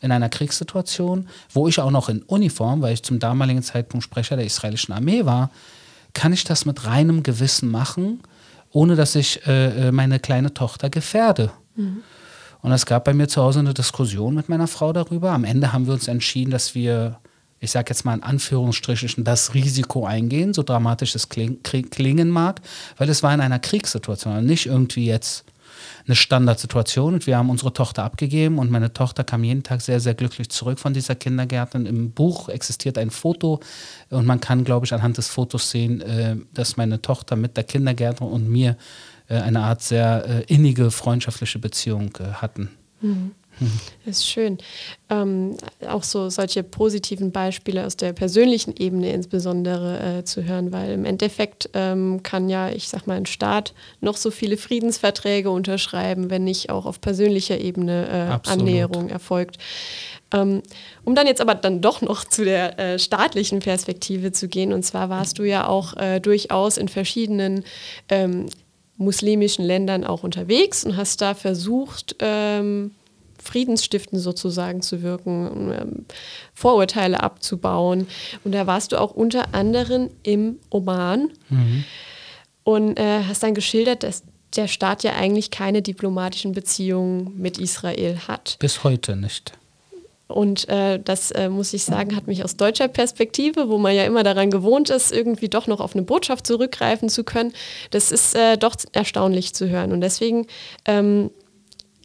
in 0.00 0.10
einer 0.10 0.28
Kriegssituation, 0.28 1.28
wo 1.52 1.68
ich 1.68 1.78
auch 1.78 1.92
noch 1.92 2.08
in 2.08 2.22
Uniform, 2.22 2.82
weil 2.82 2.94
ich 2.94 3.04
zum 3.04 3.20
damaligen 3.20 3.62
Zeitpunkt 3.62 4.02
Sprecher 4.02 4.34
der 4.34 4.44
israelischen 4.44 4.92
Armee 4.92 5.24
war, 5.24 5.50
kann 6.14 6.32
ich 6.32 6.44
das 6.44 6.64
mit 6.64 6.86
reinem 6.86 7.22
Gewissen 7.22 7.70
machen, 7.70 8.20
ohne 8.70 8.96
dass 8.96 9.14
ich 9.14 9.46
äh, 9.46 9.92
meine 9.92 10.18
kleine 10.18 10.54
Tochter 10.54 10.90
gefährde. 10.90 11.52
Mhm. 11.76 12.02
Und 12.62 12.72
es 12.72 12.86
gab 12.86 13.04
bei 13.04 13.12
mir 13.12 13.28
zu 13.28 13.42
Hause 13.42 13.58
eine 13.58 13.74
Diskussion 13.74 14.34
mit 14.34 14.48
meiner 14.48 14.68
Frau 14.68 14.92
darüber. 14.92 15.32
Am 15.32 15.44
Ende 15.44 15.72
haben 15.72 15.86
wir 15.86 15.94
uns 15.94 16.06
entschieden, 16.06 16.52
dass 16.52 16.74
wir, 16.76 17.18
ich 17.58 17.72
sage 17.72 17.90
jetzt 17.90 18.04
mal 18.04 18.14
in 18.14 18.22
Anführungsstrichen, 18.22 19.24
das 19.24 19.52
Risiko 19.52 20.06
eingehen, 20.06 20.54
so 20.54 20.62
dramatisch 20.62 21.14
es 21.16 21.28
klingen 21.28 22.30
mag, 22.30 22.60
weil 22.96 23.08
es 23.08 23.22
war 23.22 23.34
in 23.34 23.40
einer 23.40 23.58
Kriegssituation, 23.58 24.46
nicht 24.46 24.66
irgendwie 24.66 25.06
jetzt 25.06 25.44
eine 26.06 26.16
Standardsituation. 26.16 27.14
Und 27.14 27.26
wir 27.26 27.36
haben 27.36 27.50
unsere 27.50 27.72
Tochter 27.72 28.04
abgegeben 28.04 28.58
und 28.58 28.70
meine 28.70 28.92
Tochter 28.92 29.24
kam 29.24 29.44
jeden 29.44 29.62
Tag 29.62 29.80
sehr, 29.80 30.00
sehr 30.00 30.14
glücklich 30.14 30.50
zurück 30.50 30.78
von 30.78 30.94
dieser 30.94 31.14
Kindergärtnerin. 31.14 31.86
Im 31.86 32.10
Buch 32.12 32.48
existiert 32.48 32.98
ein 32.98 33.10
Foto 33.10 33.60
und 34.10 34.26
man 34.26 34.40
kann, 34.40 34.64
glaube 34.64 34.86
ich, 34.86 34.94
anhand 34.94 35.18
des 35.18 35.28
Fotos 35.28 35.70
sehen, 35.70 36.00
äh, 36.00 36.36
dass 36.54 36.76
meine 36.76 37.02
Tochter 37.02 37.36
mit 37.36 37.56
der 37.56 37.64
Kindergärtnerin 37.64 38.32
und 38.32 38.48
mir 38.48 38.76
äh, 39.28 39.36
eine 39.36 39.60
Art 39.60 39.82
sehr 39.82 40.24
äh, 40.26 40.52
innige 40.52 40.90
freundschaftliche 40.90 41.58
Beziehung 41.58 42.10
hatten. 42.34 42.70
Mhm. 43.00 43.32
Das 44.04 44.18
ist 44.18 44.28
schön. 44.28 44.58
Ähm, 45.10 45.56
auch 45.88 46.02
so 46.02 46.28
solche 46.30 46.62
positiven 46.62 47.32
Beispiele 47.32 47.86
aus 47.86 47.96
der 47.96 48.12
persönlichen 48.12 48.74
Ebene 48.76 49.12
insbesondere 49.12 50.18
äh, 50.18 50.24
zu 50.24 50.44
hören, 50.44 50.72
weil 50.72 50.92
im 50.92 51.04
Endeffekt 51.04 51.70
ähm, 51.74 52.22
kann 52.22 52.48
ja, 52.48 52.70
ich 52.70 52.88
sag 52.88 53.06
mal, 53.06 53.16
ein 53.16 53.26
Staat 53.26 53.74
noch 54.00 54.16
so 54.16 54.30
viele 54.30 54.56
Friedensverträge 54.56 55.50
unterschreiben, 55.50 56.30
wenn 56.30 56.44
nicht 56.44 56.70
auch 56.70 56.86
auf 56.86 57.00
persönlicher 57.00 57.58
Ebene 57.58 58.40
äh, 58.44 58.48
Annäherung 58.50 59.08
erfolgt. 59.08 59.58
Ähm, 60.32 60.62
um 61.04 61.14
dann 61.14 61.26
jetzt 61.26 61.40
aber 61.40 61.54
dann 61.54 61.80
doch 61.80 62.00
noch 62.00 62.24
zu 62.24 62.44
der 62.44 62.78
äh, 62.78 62.98
staatlichen 62.98 63.60
Perspektive 63.60 64.32
zu 64.32 64.48
gehen, 64.48 64.72
und 64.72 64.82
zwar 64.82 65.10
warst 65.10 65.38
du 65.38 65.44
ja 65.44 65.68
auch 65.68 65.96
äh, 65.96 66.20
durchaus 66.20 66.78
in 66.78 66.88
verschiedenen 66.88 67.64
ähm, 68.08 68.46
muslimischen 68.96 69.64
Ländern 69.64 70.04
auch 70.04 70.22
unterwegs 70.22 70.84
und 70.84 70.96
hast 70.96 71.20
da 71.20 71.34
versucht, 71.34 72.16
ähm, 72.20 72.92
Friedensstiften 73.42 74.18
sozusagen 74.18 74.82
zu 74.82 75.02
wirken, 75.02 75.72
ähm, 75.72 76.06
Vorurteile 76.54 77.22
abzubauen. 77.22 78.06
Und 78.44 78.52
da 78.52 78.66
warst 78.66 78.92
du 78.92 79.00
auch 79.00 79.12
unter 79.12 79.54
anderem 79.54 80.10
im 80.22 80.58
Oman 80.70 81.30
mhm. 81.48 81.84
und 82.64 82.98
äh, 82.98 83.24
hast 83.24 83.42
dann 83.42 83.54
geschildert, 83.54 84.02
dass 84.02 84.22
der 84.56 84.68
Staat 84.68 85.02
ja 85.02 85.14
eigentlich 85.14 85.50
keine 85.50 85.82
diplomatischen 85.82 86.52
Beziehungen 86.52 87.32
mit 87.38 87.58
Israel 87.58 88.18
hat. 88.28 88.56
Bis 88.58 88.84
heute 88.84 89.16
nicht. 89.16 89.52
Und 90.32 90.68
äh, 90.68 90.98
das 90.98 91.30
äh, 91.30 91.48
muss 91.48 91.72
ich 91.72 91.84
sagen, 91.84 92.16
hat 92.16 92.26
mich 92.26 92.42
aus 92.42 92.56
deutscher 92.56 92.88
Perspektive, 92.88 93.68
wo 93.68 93.78
man 93.78 93.94
ja 93.94 94.04
immer 94.04 94.22
daran 94.22 94.50
gewohnt 94.50 94.90
ist, 94.90 95.12
irgendwie 95.12 95.48
doch 95.48 95.66
noch 95.66 95.80
auf 95.80 95.94
eine 95.94 96.02
Botschaft 96.02 96.46
zurückgreifen 96.46 97.08
zu 97.08 97.22
können, 97.22 97.52
das 97.90 98.10
ist 98.10 98.34
äh, 98.34 98.56
doch 98.56 98.74
erstaunlich 98.92 99.54
zu 99.54 99.68
hören. 99.68 99.92
Und 99.92 100.00
deswegen 100.00 100.46
ähm, 100.86 101.30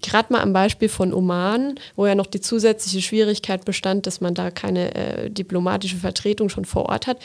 gerade 0.02 0.32
mal 0.32 0.42
am 0.42 0.54
Beispiel 0.54 0.90
von 0.90 1.14
Oman, 1.14 1.76
wo 1.96 2.06
ja 2.06 2.16
noch 2.16 2.28
die 2.28 2.42
zusätzliche 2.42 3.02
Schwierigkeit 3.02 3.66
bestand, 3.66 4.08
dass 4.08 4.22
man 4.22 4.34
da 4.34 4.52
keine 4.52 4.96
äh, 4.96 5.30
diplomatische 5.30 5.98
Vertretung 5.98 6.50
schon 6.50 6.66
vor 6.66 6.88
Ort 6.88 7.08
hat. 7.08 7.18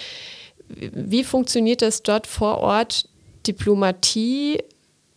Wie 0.69 1.25
funktioniert 1.25 1.83
es 1.83 2.02
dort 2.02 2.26
vor 2.26 2.59
Ort, 2.59 3.09
Diplomatie 3.47 4.62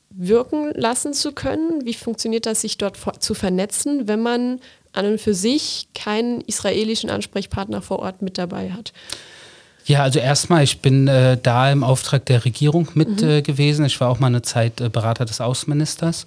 wirken 0.09 0.71
lassen 0.73 1.13
zu 1.13 1.31
können? 1.31 1.85
Wie 1.85 1.93
funktioniert 1.93 2.45
das, 2.45 2.61
sich 2.61 2.77
dort 2.77 2.97
zu 3.19 3.33
vernetzen, 3.33 4.07
wenn 4.07 4.21
man 4.21 4.59
an 4.93 5.05
und 5.05 5.21
für 5.21 5.33
sich 5.33 5.87
keinen 5.93 6.41
israelischen 6.41 7.09
Ansprechpartner 7.09 7.81
vor 7.81 7.99
Ort 7.99 8.21
mit 8.21 8.37
dabei 8.37 8.71
hat? 8.71 8.93
Ja, 9.85 10.01
also 10.01 10.19
erstmal, 10.19 10.63
ich 10.63 10.79
bin 10.79 11.07
äh, 11.07 11.37
da 11.41 11.71
im 11.71 11.83
Auftrag 11.83 12.25
der 12.25 12.43
Regierung 12.43 12.87
mit 12.95 13.21
mhm. 13.21 13.29
äh, 13.29 13.41
gewesen. 13.43 13.85
Ich 13.85 14.01
war 14.01 14.09
auch 14.09 14.19
mal 14.19 14.27
eine 14.27 14.41
Zeit 14.41 14.81
äh, 14.81 14.89
Berater 14.89 15.25
des 15.25 15.41
Außenministers. 15.41 16.25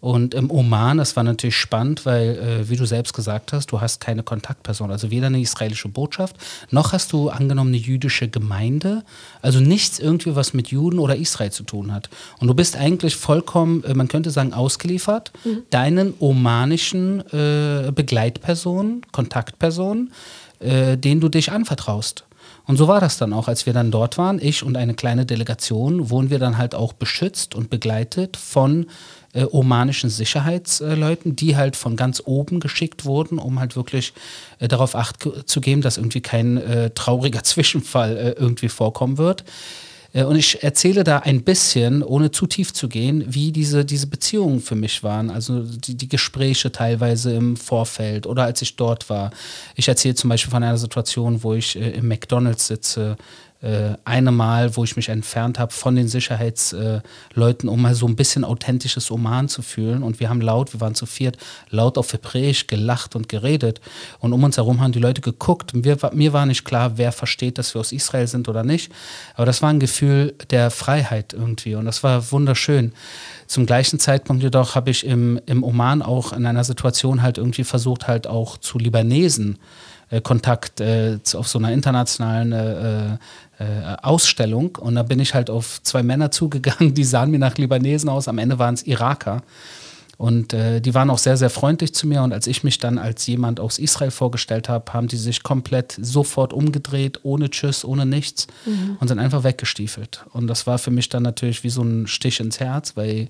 Und 0.00 0.34
im 0.34 0.50
Oman, 0.50 0.98
das 0.98 1.16
war 1.16 1.24
natürlich 1.24 1.56
spannend, 1.56 2.04
weil, 2.04 2.36
äh, 2.36 2.68
wie 2.68 2.76
du 2.76 2.84
selbst 2.84 3.14
gesagt 3.14 3.52
hast, 3.52 3.72
du 3.72 3.80
hast 3.80 4.00
keine 4.00 4.22
Kontaktperson, 4.22 4.90
also 4.90 5.10
weder 5.10 5.28
eine 5.28 5.40
israelische 5.40 5.88
Botschaft, 5.88 6.36
noch 6.70 6.92
hast 6.92 7.12
du 7.12 7.30
angenommen 7.30 7.70
eine 7.70 7.78
jüdische 7.78 8.28
Gemeinde, 8.28 9.04
also 9.40 9.60
nichts 9.60 9.98
irgendwie, 9.98 10.36
was 10.36 10.52
mit 10.52 10.68
Juden 10.68 10.98
oder 10.98 11.16
Israel 11.16 11.50
zu 11.50 11.62
tun 11.62 11.94
hat. 11.94 12.10
Und 12.40 12.48
du 12.48 12.54
bist 12.54 12.76
eigentlich 12.76 13.16
vollkommen, 13.16 13.84
äh, 13.84 13.94
man 13.94 14.08
könnte 14.08 14.30
sagen, 14.30 14.52
ausgeliefert, 14.52 15.32
mhm. 15.44 15.62
deinen 15.70 16.14
omanischen 16.18 17.20
äh, 17.32 17.90
Begleitpersonen, 17.94 19.00
Kontaktpersonen, 19.12 20.12
äh, 20.60 20.98
denen 20.98 21.20
du 21.22 21.30
dich 21.30 21.50
anvertraust. 21.52 22.25
Und 22.66 22.76
so 22.76 22.88
war 22.88 23.00
das 23.00 23.16
dann 23.16 23.32
auch, 23.32 23.48
als 23.48 23.66
wir 23.66 23.72
dann 23.72 23.90
dort 23.90 24.18
waren, 24.18 24.40
ich 24.42 24.62
und 24.62 24.76
eine 24.76 24.94
kleine 24.94 25.24
Delegation, 25.24 26.10
wurden 26.10 26.30
wir 26.30 26.38
dann 26.38 26.58
halt 26.58 26.74
auch 26.74 26.92
beschützt 26.92 27.54
und 27.54 27.70
begleitet 27.70 28.36
von 28.36 28.86
äh, 29.32 29.44
omanischen 29.44 30.10
Sicherheitsleuten, 30.10 31.36
die 31.36 31.56
halt 31.56 31.76
von 31.76 31.96
ganz 31.96 32.22
oben 32.24 32.58
geschickt 32.58 33.04
wurden, 33.04 33.38
um 33.38 33.60
halt 33.60 33.76
wirklich 33.76 34.14
äh, 34.58 34.66
darauf 34.66 34.96
acht 34.96 35.28
zu 35.46 35.60
geben, 35.60 35.82
dass 35.82 35.96
irgendwie 35.96 36.22
kein 36.22 36.56
äh, 36.56 36.90
trauriger 36.90 37.42
Zwischenfall 37.44 38.16
äh, 38.16 38.30
irgendwie 38.32 38.68
vorkommen 38.68 39.18
wird. 39.18 39.44
Äh, 40.16 40.24
und 40.24 40.36
ich 40.36 40.62
erzähle 40.62 41.04
da 41.04 41.18
ein 41.18 41.42
bisschen, 41.42 42.02
ohne 42.02 42.30
zu 42.30 42.46
tief 42.46 42.72
zu 42.72 42.88
gehen, 42.88 43.24
wie 43.28 43.52
diese, 43.52 43.84
diese 43.84 44.06
Beziehungen 44.06 44.60
für 44.60 44.74
mich 44.74 45.02
waren. 45.02 45.30
Also 45.30 45.60
die, 45.62 45.96
die 45.96 46.08
Gespräche 46.08 46.72
teilweise 46.72 47.34
im 47.34 47.56
Vorfeld 47.56 48.26
oder 48.26 48.44
als 48.44 48.62
ich 48.62 48.76
dort 48.76 49.10
war. 49.10 49.30
Ich 49.74 49.88
erzähle 49.88 50.14
zum 50.14 50.30
Beispiel 50.30 50.50
von 50.50 50.62
einer 50.62 50.78
Situation, 50.78 51.42
wo 51.42 51.54
ich 51.54 51.76
äh, 51.76 51.90
im 51.90 52.08
McDonalds 52.08 52.66
sitze 52.66 53.16
äh, 53.62 53.94
eine 54.04 54.32
Mal, 54.32 54.76
wo 54.76 54.84
ich 54.84 54.96
mich 54.96 55.08
entfernt 55.08 55.58
habe 55.58 55.72
von 55.72 55.96
den 55.96 56.08
Sicherheitsleuten, 56.08 57.68
um 57.68 57.80
mal 57.80 57.94
so 57.94 58.06
ein 58.06 58.14
bisschen 58.14 58.44
authentisches 58.44 59.10
Oman 59.10 59.48
zu 59.48 59.62
fühlen. 59.62 60.02
Und 60.02 60.20
wir 60.20 60.28
haben 60.28 60.40
laut, 60.40 60.72
wir 60.72 60.80
waren 60.80 60.94
zu 60.94 61.06
viert, 61.06 61.38
laut 61.70 61.96
auf 61.96 62.12
Hebräisch 62.12 62.66
gelacht 62.66 63.16
und 63.16 63.28
geredet. 63.28 63.80
Und 64.20 64.32
um 64.32 64.44
uns 64.44 64.56
herum 64.56 64.80
haben 64.80 64.92
die 64.92 64.98
Leute 64.98 65.22
geguckt. 65.22 65.72
Wir, 65.74 65.96
mir 66.12 66.32
war 66.32 66.44
nicht 66.46 66.64
klar, 66.64 66.98
wer 66.98 67.12
versteht, 67.12 67.58
dass 67.58 67.74
wir 67.74 67.80
aus 67.80 67.92
Israel 67.92 68.26
sind 68.26 68.48
oder 68.48 68.62
nicht. 68.62 68.92
Aber 69.34 69.46
das 69.46 69.62
war 69.62 69.70
ein 69.70 69.80
Gefühl 69.80 70.34
der 70.50 70.70
Freiheit 70.70 71.32
irgendwie. 71.32 71.74
Und 71.74 71.86
das 71.86 72.02
war 72.02 72.30
wunderschön. 72.32 72.92
Zum 73.46 73.64
gleichen 73.64 73.98
Zeitpunkt 73.98 74.42
jedoch 74.42 74.74
habe 74.74 74.90
ich 74.90 75.06
im, 75.06 75.40
im 75.46 75.62
Oman 75.62 76.02
auch 76.02 76.32
in 76.32 76.44
einer 76.46 76.64
Situation 76.64 77.22
halt 77.22 77.38
irgendwie 77.38 77.64
versucht, 77.64 78.06
halt 78.06 78.26
auch 78.26 78.58
zu 78.58 78.78
Libanesen 78.78 79.54
äh, 79.54 79.85
Kontakt 80.22 80.80
äh, 80.80 81.18
auf 81.34 81.48
so 81.48 81.58
einer 81.58 81.72
internationalen 81.72 82.52
äh, 82.52 83.14
äh, 83.58 83.96
Ausstellung. 84.02 84.76
Und 84.76 84.94
da 84.94 85.02
bin 85.02 85.18
ich 85.18 85.34
halt 85.34 85.50
auf 85.50 85.82
zwei 85.82 86.02
Männer 86.02 86.30
zugegangen, 86.30 86.94
die 86.94 87.04
sahen 87.04 87.30
mir 87.30 87.38
nach 87.38 87.56
Libanesen 87.56 88.08
aus. 88.08 88.28
Am 88.28 88.38
Ende 88.38 88.58
waren 88.58 88.74
es 88.74 88.86
Iraker. 88.86 89.42
Und 90.18 90.54
äh, 90.54 90.80
die 90.80 90.94
waren 90.94 91.10
auch 91.10 91.18
sehr, 91.18 91.36
sehr 91.36 91.50
freundlich 91.50 91.92
zu 91.92 92.06
mir. 92.06 92.22
Und 92.22 92.32
als 92.32 92.46
ich 92.46 92.64
mich 92.64 92.78
dann 92.78 92.98
als 92.98 93.26
jemand 93.26 93.60
aus 93.60 93.78
Israel 93.78 94.10
vorgestellt 94.10 94.68
habe, 94.68 94.92
haben 94.92 95.08
die 95.08 95.16
sich 95.16 95.42
komplett 95.42 95.96
sofort 96.00 96.52
umgedreht, 96.52 97.20
ohne 97.22 97.50
Tschüss, 97.50 97.84
ohne 97.84 98.06
nichts 98.06 98.46
mhm. 98.64 98.96
und 98.98 99.08
sind 99.08 99.18
einfach 99.18 99.44
weggestiefelt. 99.44 100.24
Und 100.32 100.46
das 100.46 100.66
war 100.66 100.78
für 100.78 100.90
mich 100.90 101.10
dann 101.10 101.22
natürlich 101.22 101.64
wie 101.64 101.70
so 101.70 101.82
ein 101.82 102.06
Stich 102.06 102.40
ins 102.40 102.60
Herz, 102.60 102.96
weil 102.96 103.28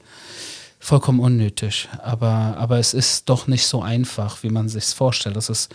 vollkommen 0.78 1.18
unnötig. 1.18 1.88
Aber, 2.02 2.56
aber 2.56 2.78
es 2.78 2.94
ist 2.94 3.28
doch 3.28 3.48
nicht 3.48 3.66
so 3.66 3.82
einfach, 3.82 4.44
wie 4.44 4.50
man 4.50 4.68
sich 4.68 4.84
vorstellt. 4.84 5.34
Das 5.34 5.48
ist 5.48 5.74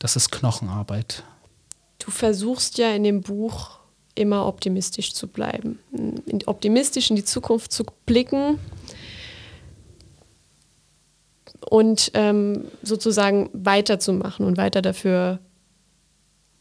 das 0.00 0.16
ist 0.16 0.32
Knochenarbeit. 0.32 1.22
Du 2.00 2.10
versuchst 2.10 2.78
ja 2.78 2.90
in 2.92 3.04
dem 3.04 3.20
Buch 3.20 3.78
immer 4.16 4.46
optimistisch 4.46 5.12
zu 5.12 5.28
bleiben, 5.28 5.78
optimistisch 6.46 7.10
in 7.10 7.16
die 7.16 7.24
Zukunft 7.24 7.72
zu 7.72 7.84
blicken 8.06 8.58
und 11.68 12.10
ähm, 12.14 12.64
sozusagen 12.82 13.50
weiterzumachen 13.52 14.44
und 14.46 14.56
weiter 14.56 14.82
dafür 14.82 15.38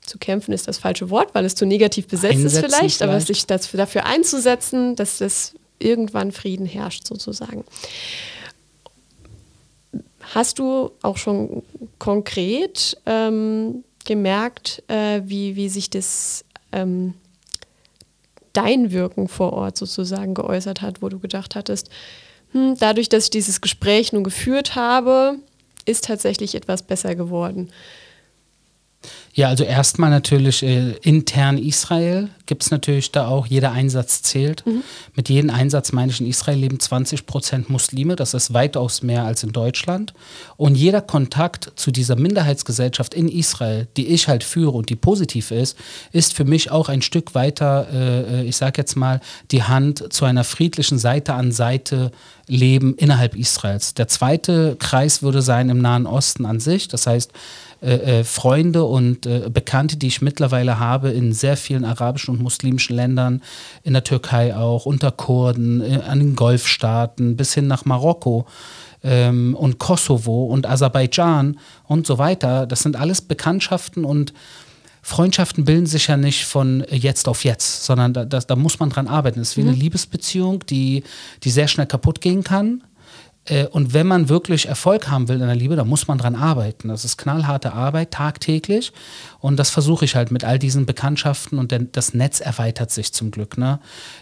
zu 0.02 0.17
kämpfen 0.17 0.54
ist 0.54 0.67
das 0.67 0.78
falsche 0.78 1.10
Wort, 1.10 1.34
weil 1.36 1.45
es 1.45 1.56
zu 1.56 1.65
negativ 1.65 2.08
besetzt 2.08 2.34
Einsetzen 2.34 2.65
ist 2.65 2.75
vielleicht, 2.75 2.97
vielleicht, 2.97 3.02
aber 3.04 3.19
sich 3.21 3.45
dafür 3.45 4.06
einzusetzen, 4.06 4.95
dass 4.95 5.19
das 5.19 5.56
irgendwann 5.78 6.32
Frieden 6.32 6.65
herrscht 6.65 7.08
sozusagen. 7.08 7.63
Hast 10.34 10.60
du 10.60 10.92
auch 11.02 11.18
schon 11.18 11.63
konkret 11.98 12.98
ähm, 13.06 13.84
gemerkt, 14.06 14.84
äh, 14.88 15.22
wie, 15.26 15.56
wie 15.56 15.70
sich 15.70 15.89
das 15.89 16.46
ähm, 16.72 17.15
dein 18.54 18.92
Wirken 18.92 19.28
vor 19.28 19.54
Ort 19.54 19.78
sozusagen 19.78 20.34
geäußert 20.34 20.82
hat, 20.82 21.02
wo 21.02 21.10
du 21.10 21.20
gedacht 21.20 21.56
hattest, 21.56 21.89
hm, 22.52 22.76
dadurch, 22.80 23.10
dass 23.10 23.26
ich 23.26 23.30
dieses 23.32 23.62
Gespräch 23.62 24.13
nun 24.13 24.24
geführt 24.24 24.76
habe, 24.76 25.38
ist 25.86 26.06
tatsächlich 26.06 26.56
etwas 26.56 26.84
besser 26.84 27.15
geworden. 27.15 27.72
Ja, 29.39 29.47
also 29.47 29.63
erstmal 29.63 30.10
natürlich 30.10 30.63
äh, 30.63 30.97
intern 31.02 31.58
Israel 31.58 32.28
gibt 32.45 32.63
es 32.63 32.71
natürlich 32.71 33.13
da 33.13 33.30
auch, 33.30 33.45
jeder 33.45 33.71
Einsatz 33.71 34.21
zählt. 34.21 34.65
Mhm. 34.65 34.84
Mit 35.15 35.30
jedem 35.30 35.49
Einsatz 35.49 35.93
meine 35.93 36.12
ich, 36.12 36.19
in 36.19 36.28
Israel 36.28 36.58
leben 36.58 36.78
20 36.78 37.25
Prozent 37.25 37.69
Muslime, 37.69 38.17
das 38.17 38.34
ist 38.34 38.54
weitaus 38.54 39.02
mehr 39.02 39.23
als 39.23 39.43
in 39.43 39.54
Deutschland. 39.54 40.13
Und 40.58 40.75
jeder 40.75 40.99
Kontakt 40.99 41.71
zu 41.78 41.91
dieser 41.91 42.17
Minderheitsgesellschaft 42.17 43.13
in 43.13 43.30
Israel, 43.30 43.88
die 43.95 44.08
ich 44.08 44.28
halt 44.28 44.43
führe 44.43 44.71
und 44.71 44.89
die 44.89 44.97
positiv 44.97 45.52
ist, 45.52 45.78
ist 46.12 46.34
für 46.34 46.43
mich 46.43 46.69
auch 46.69 46.89
ein 46.89 47.02
Stück 47.02 47.34
weiter, 47.34 47.88
äh, 47.93 48.43
ich 48.43 48.58
sage 48.58 48.82
jetzt 48.82 48.97
mal, 48.97 49.21
die 49.52 49.63
Hand 49.63 50.12
zu 50.12 50.25
einer 50.25 50.43
friedlichen 50.43 50.97
Seite 50.97 51.36
an 51.36 51.54
Seite 51.54 52.12
Leben 52.47 52.95
innerhalb 52.95 53.36
Israels. 53.36 53.93
Der 53.93 54.10
zweite 54.10 54.75
Kreis 54.80 55.21
würde 55.21 55.41
sein 55.41 55.69
im 55.69 55.80
Nahen 55.82 56.08
Osten 56.08 56.45
an 56.45 56.60
sich, 56.60 56.88
das 56.89 57.08
heißt, 57.08 57.32
äh, 57.82 58.20
äh, 58.20 58.24
Freunde 58.26 58.84
und 58.84 59.26
äh, 59.26 59.50
Bekannte, 59.50 59.96
die 59.96 60.08
ich 60.08 60.22
mittlerweile 60.22 60.80
habe 60.80 61.12
in 61.12 61.32
sehr 61.32 61.56
vielen 61.56 61.86
arabischen 61.86 62.36
und 62.36 62.42
muslimischen 62.42 62.94
Ländern, 62.94 63.42
in 63.84 63.94
der 63.94 64.04
Türkei 64.04 64.54
auch, 64.54 64.86
unter 64.86 65.12
Kurden, 65.12 65.82
äh, 65.82 66.02
an 66.06 66.20
den 66.20 66.36
Golfstaaten 66.36 67.38
bis 67.38 67.54
hin 67.54 67.68
nach 67.68 67.86
Marokko 67.86 68.46
ähm, 69.02 69.56
und 69.56 69.80
Kosovo 69.80 70.46
und 70.48 70.68
Aserbaidschan 70.68 71.58
und 71.88 72.06
so 72.06 72.18
weiter. 72.18 72.68
Das 72.68 72.82
sind 72.82 72.98
alles 72.98 73.22
Bekanntschaften 73.22 74.04
und 74.04 74.34
Freundschaften 75.02 75.63
bilden 75.63 75.86
sich 75.86 76.08
ja 76.08 76.18
nicht 76.18 76.44
von 76.44 76.84
jetzt 76.92 77.30
auf 77.30 77.46
jetzt, 77.46 77.86
sondern 77.86 78.13
da, 78.13 78.26
da, 78.26 78.39
da 78.39 78.56
muss 78.58 78.80
man 78.80 78.89
dran 78.89 79.08
arbeiten. 79.08 79.39
Es 79.39 79.52
ist 79.52 79.58
wie 79.58 79.62
mhm. 79.62 79.70
eine 79.70 79.78
Liebesbeziehung, 79.78 80.65
die, 80.65 81.04
die 81.44 81.50
sehr 81.50 81.70
schnell 81.70 81.88
kaputt 81.88 82.20
gehen 82.20 82.44
kann 82.44 82.82
äh, 82.82 82.88
und 83.72 83.94
wenn 83.94 84.08
man 84.08 84.30
wirklich 84.30 84.68
Erfolg 84.68 85.10
haben 85.10 85.28
will 85.28 85.42
in 85.42 85.48
der 85.48 85.56
Liebe, 85.56 85.76
dann 85.76 85.88
muss 85.88 86.08
man 86.08 86.18
dran 86.18 86.36
arbeiten. 86.36 86.90
Das 86.90 87.04
ist 87.04 87.18
knallharte 87.18 87.74
Arbeit, 87.74 88.12
tagtäglich. 88.12 88.92
Und 89.40 89.58
das 89.58 89.70
versuche 89.70 90.06
ich 90.06 90.16
halt 90.16 90.32
mit 90.32 90.44
all 90.44 90.60
diesen 90.60 90.86
Bekanntschaften 90.86 91.58
und 91.58 91.74
das 91.94 92.14
Netz 92.14 92.40
erweitert 92.42 92.92
sich 92.92 93.14
zum 93.14 93.32
Glück. 93.32 93.58
Ne? 93.58 93.80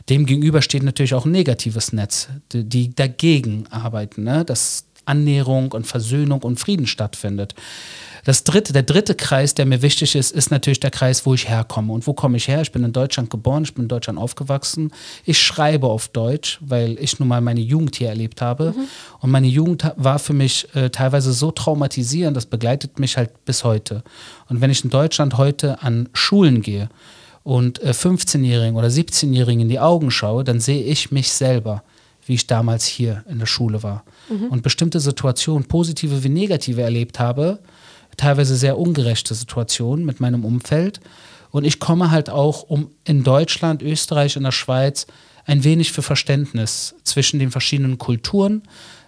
Dem 0.10 0.26
steht 0.62 0.84
natürlich 0.84 1.14
auch 1.14 1.26
ein 1.26 1.32
negatives 1.32 1.92
Netz, 1.92 2.30
die, 2.54 2.94
dagegen 2.94 3.66
arbeiten, 3.70 4.24
ne? 4.24 4.46
dass 4.46 4.86
Annäherung 5.08 5.72
und 5.72 5.88
Versöhnung 5.88 6.44
und 6.44 6.60
Frieden 6.60 6.88
stattfindet. 6.88 7.56
Das 8.28 8.44
dritte, 8.44 8.74
der 8.74 8.84
dritte 8.84 9.16
Kreis, 9.16 9.54
der 9.54 9.66
mir 9.66 9.82
wichtig 9.82 10.14
ist, 10.14 10.32
ist 10.32 10.52
natürlich 10.52 10.82
der 10.82 10.92
Kreis, 10.92 11.26
wo 11.26 11.34
ich 11.34 11.48
herkomme. 11.48 11.94
Und 11.94 12.08
wo 12.08 12.14
komme 12.14 12.36
ich 12.36 12.50
her? 12.50 12.62
Ich 12.62 12.74
bin 12.74 12.84
in 12.84 12.92
Deutschland 12.92 13.30
geboren, 13.30 13.64
ich 13.64 13.74
bin 13.74 13.86
in 13.86 13.88
Deutschland 13.88 14.20
aufgewachsen. 14.20 14.92
Ich 15.24 15.42
schreibe 15.42 15.88
auf 15.88 16.10
Deutsch, 16.10 16.58
weil 16.60 17.00
ich 17.00 17.20
nun 17.20 17.30
mal 17.30 17.40
meine 17.40 17.62
Jugend 17.62 17.96
hier 17.96 18.10
erlebt 18.10 18.42
habe. 18.42 18.74
Mhm. 18.76 18.88
Und 19.22 19.32
meine 19.32 19.48
Jugend 19.48 19.90
war 19.96 20.20
für 20.20 20.34
mich 20.34 20.68
äh, 20.76 20.90
teilweise 20.90 21.32
so 21.32 21.52
traumatisierend, 21.52 22.36
das 22.36 22.48
begleitet 22.48 23.00
mich 23.00 23.16
halt 23.16 23.46
bis 23.46 23.64
heute. 23.64 24.04
Und 24.50 24.60
wenn 24.60 24.72
ich 24.72 24.84
in 24.84 24.90
Deutschland 24.90 25.38
heute 25.38 25.82
an 25.82 26.10
Schulen 26.12 26.62
gehe 26.62 26.90
und 27.44 27.82
äh, 27.82 27.92
15-Jährigen 27.92 28.76
oder 28.76 28.90
17-Jährigen 28.90 29.62
in 29.62 29.70
die 29.70 29.80
Augen 29.80 30.12
schaue, 30.12 30.44
dann 30.44 30.60
sehe 30.60 30.84
ich 30.84 31.12
mich 31.12 31.32
selber 31.32 31.82
wie 32.28 32.34
ich 32.34 32.48
damals 32.48 32.86
hier 32.86 33.24
in 33.30 33.40
der 33.40 33.46
Schule 33.46 33.84
war. 33.84 34.04
Mhm. 34.30 34.48
Und 34.48 34.64
bestimmte 34.64 35.00
Situationen, 35.00 35.68
positive 35.68 36.24
wie 36.24 36.30
negative, 36.30 36.82
erlebt 36.82 37.20
habe, 37.20 37.60
teilweise 38.18 38.56
sehr 38.56 38.78
ungerechte 38.78 39.34
Situationen 39.34 40.06
mit 40.06 40.20
meinem 40.20 40.44
Umfeld. 40.44 41.00
Und 41.52 41.66
ich 41.66 41.80
komme 41.80 42.12
halt 42.12 42.30
auch, 42.30 42.64
um 42.64 42.92
in 43.06 43.24
Deutschland, 43.24 43.82
Österreich, 43.82 44.36
in 44.36 44.44
der 44.44 44.52
Schweiz 44.52 45.08
ein 45.46 45.64
wenig 45.64 45.94
für 45.94 46.02
Verständnis 46.02 46.96
zwischen 47.04 47.40
den 47.40 47.52
verschiedenen 47.52 47.98
Kulturen 47.98 48.64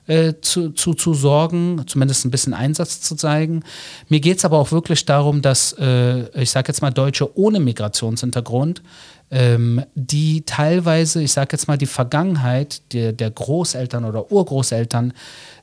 äh, 0.09 0.33
zu, 0.41 0.71
zu, 0.71 0.95
zu 0.95 1.13
sorgen, 1.13 1.83
zumindest 1.85 2.25
ein 2.25 2.31
bisschen 2.31 2.55
Einsatz 2.55 2.99
zu 2.99 3.15
zeigen. 3.15 3.63
Mir 4.07 4.19
geht 4.19 4.39
es 4.39 4.45
aber 4.45 4.57
auch 4.57 4.71
wirklich 4.71 5.05
darum, 5.05 5.43
dass, 5.43 5.73
äh, 5.73 6.41
ich 6.41 6.49
sage 6.49 6.69
jetzt 6.69 6.81
mal, 6.81 6.89
Deutsche 6.89 7.37
ohne 7.37 7.59
Migrationshintergrund, 7.59 8.81
ähm, 9.29 9.83
die 9.93 10.41
teilweise, 10.41 11.21
ich 11.21 11.31
sage 11.31 11.49
jetzt 11.51 11.67
mal, 11.67 11.77
die 11.77 11.85
Vergangenheit 11.85 12.81
der, 12.91 13.13
der 13.13 13.29
Großeltern 13.29 14.03
oder 14.03 14.31
Urgroßeltern 14.31 15.13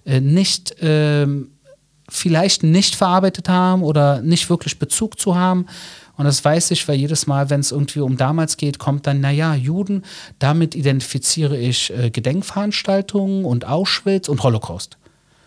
äh, 0.04 0.20
nicht 0.20 0.76
ähm, 0.80 1.50
vielleicht 2.08 2.62
nicht 2.62 2.94
verarbeitet 2.94 3.48
haben 3.48 3.82
oder 3.82 4.22
nicht 4.22 4.48
wirklich 4.48 4.78
Bezug 4.78 5.18
zu 5.18 5.34
haben. 5.34 5.66
Und 6.16 6.24
das 6.24 6.44
weiß 6.44 6.70
ich, 6.70 6.86
weil 6.88 6.96
jedes 6.96 7.26
Mal, 7.26 7.50
wenn 7.50 7.60
es 7.60 7.72
irgendwie 7.72 8.00
um 8.00 8.16
damals 8.16 8.56
geht, 8.56 8.78
kommt 8.78 9.06
dann, 9.06 9.20
naja, 9.20 9.54
Juden, 9.54 10.02
damit 10.38 10.74
identifiziere 10.74 11.56
ich 11.58 11.92
äh, 11.92 12.10
Gedenkveranstaltungen 12.10 13.44
und 13.44 13.66
Auschwitz 13.66 14.28
und 14.28 14.42
Holocaust. 14.42 14.96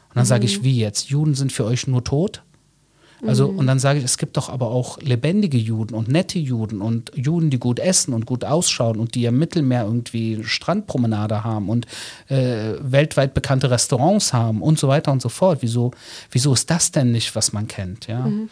Und 0.10 0.18
dann 0.18 0.24
mhm. 0.24 0.28
sage 0.28 0.46
ich, 0.46 0.64
wie 0.64 0.80
jetzt? 0.80 1.10
Juden 1.10 1.36
sind 1.36 1.52
für 1.52 1.66
euch 1.66 1.88
nur 1.88 2.04
tot? 2.04 2.44
Also, 3.26 3.52
mhm. 3.52 3.60
und 3.60 3.68
dann 3.68 3.80
sage 3.80 4.00
ich, 4.00 4.06
es 4.06 4.18
gibt 4.18 4.38
doch 4.38 4.50
aber 4.50 4.68
auch 4.68 4.98
lebendige 5.02 5.58
Juden 5.58 5.94
und 5.94 6.08
nette 6.08 6.40
Juden 6.40 6.82
und 6.82 7.12
Juden, 7.16 7.50
die 7.50 7.60
gut 7.60 7.80
essen 7.80 8.14
und 8.14 8.26
gut 8.26 8.46
ausschauen 8.46 8.98
und 8.98 9.14
die 9.16 9.26
im 9.26 9.38
Mittelmeer 9.38 9.84
irgendwie 9.84 10.42
Strandpromenade 10.44 11.44
haben 11.44 11.68
und 11.68 11.86
äh, 12.30 12.76
weltweit 12.80 13.34
bekannte 13.34 13.72
Restaurants 13.72 14.32
haben 14.32 14.62
und 14.62 14.80
so 14.80 14.88
weiter 14.88 15.12
und 15.12 15.22
so 15.22 15.28
fort. 15.28 15.60
Wieso, 15.62 15.92
wieso 16.32 16.54
ist 16.54 16.70
das 16.70 16.92
denn 16.92 17.12
nicht, 17.12 17.36
was 17.36 17.52
man 17.52 17.68
kennt? 17.68 18.08
Ja. 18.08 18.22
Mhm. 18.22 18.50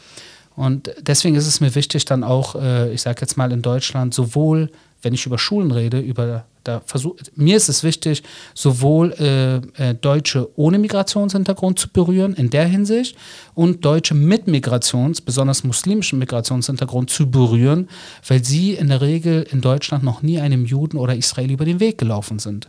Und 0.58 0.92
deswegen 1.00 1.36
ist 1.36 1.46
es 1.46 1.62
mir 1.62 1.76
wichtig, 1.76 2.06
dann 2.06 2.24
auch, 2.24 2.56
äh, 2.56 2.92
ich 2.92 3.04
sage 3.04 3.22
jetzt 3.22 3.38
mal 3.38 3.52
in 3.52 3.62
Deutschland, 3.62 4.16
sowohl, 4.16 4.72
wenn 5.04 5.14
ich 5.14 5.28
über 5.28 5.38
Schulen 5.38 5.70
rede, 5.70 6.00
über 6.00 6.46
da 6.64 6.82
versuch, 6.84 7.16
mir 7.36 7.56
ist 7.56 7.70
es 7.70 7.84
wichtig, 7.84 8.24
sowohl 8.56 9.14
äh, 9.14 9.58
äh, 9.78 9.94
Deutsche 9.94 10.50
ohne 10.58 10.80
Migrationshintergrund 10.80 11.78
zu 11.78 11.90
berühren 11.90 12.34
in 12.34 12.50
der 12.50 12.66
Hinsicht 12.66 13.16
und 13.54 13.86
Deutsche 13.86 14.16
mit 14.16 14.48
Migrations-, 14.48 15.22
besonders 15.22 15.64
muslimischen 15.64 16.18
Migrationshintergrund 16.18 17.12
zu 17.12 17.30
berühren, 17.30 17.88
weil 18.28 18.44
sie 18.44 18.74
in 18.74 18.88
der 18.88 19.02
Regel 19.02 19.48
in 19.52 19.62
Deutschland 19.62 20.04
noch 20.04 20.24
nie 20.24 20.40
einem 20.40 20.66
Juden 20.66 20.98
oder 20.98 21.16
Israel 21.16 21.52
über 21.52 21.66
den 21.66 21.80
Weg 21.80 22.00
gelaufen 22.00 22.40
sind. 22.40 22.68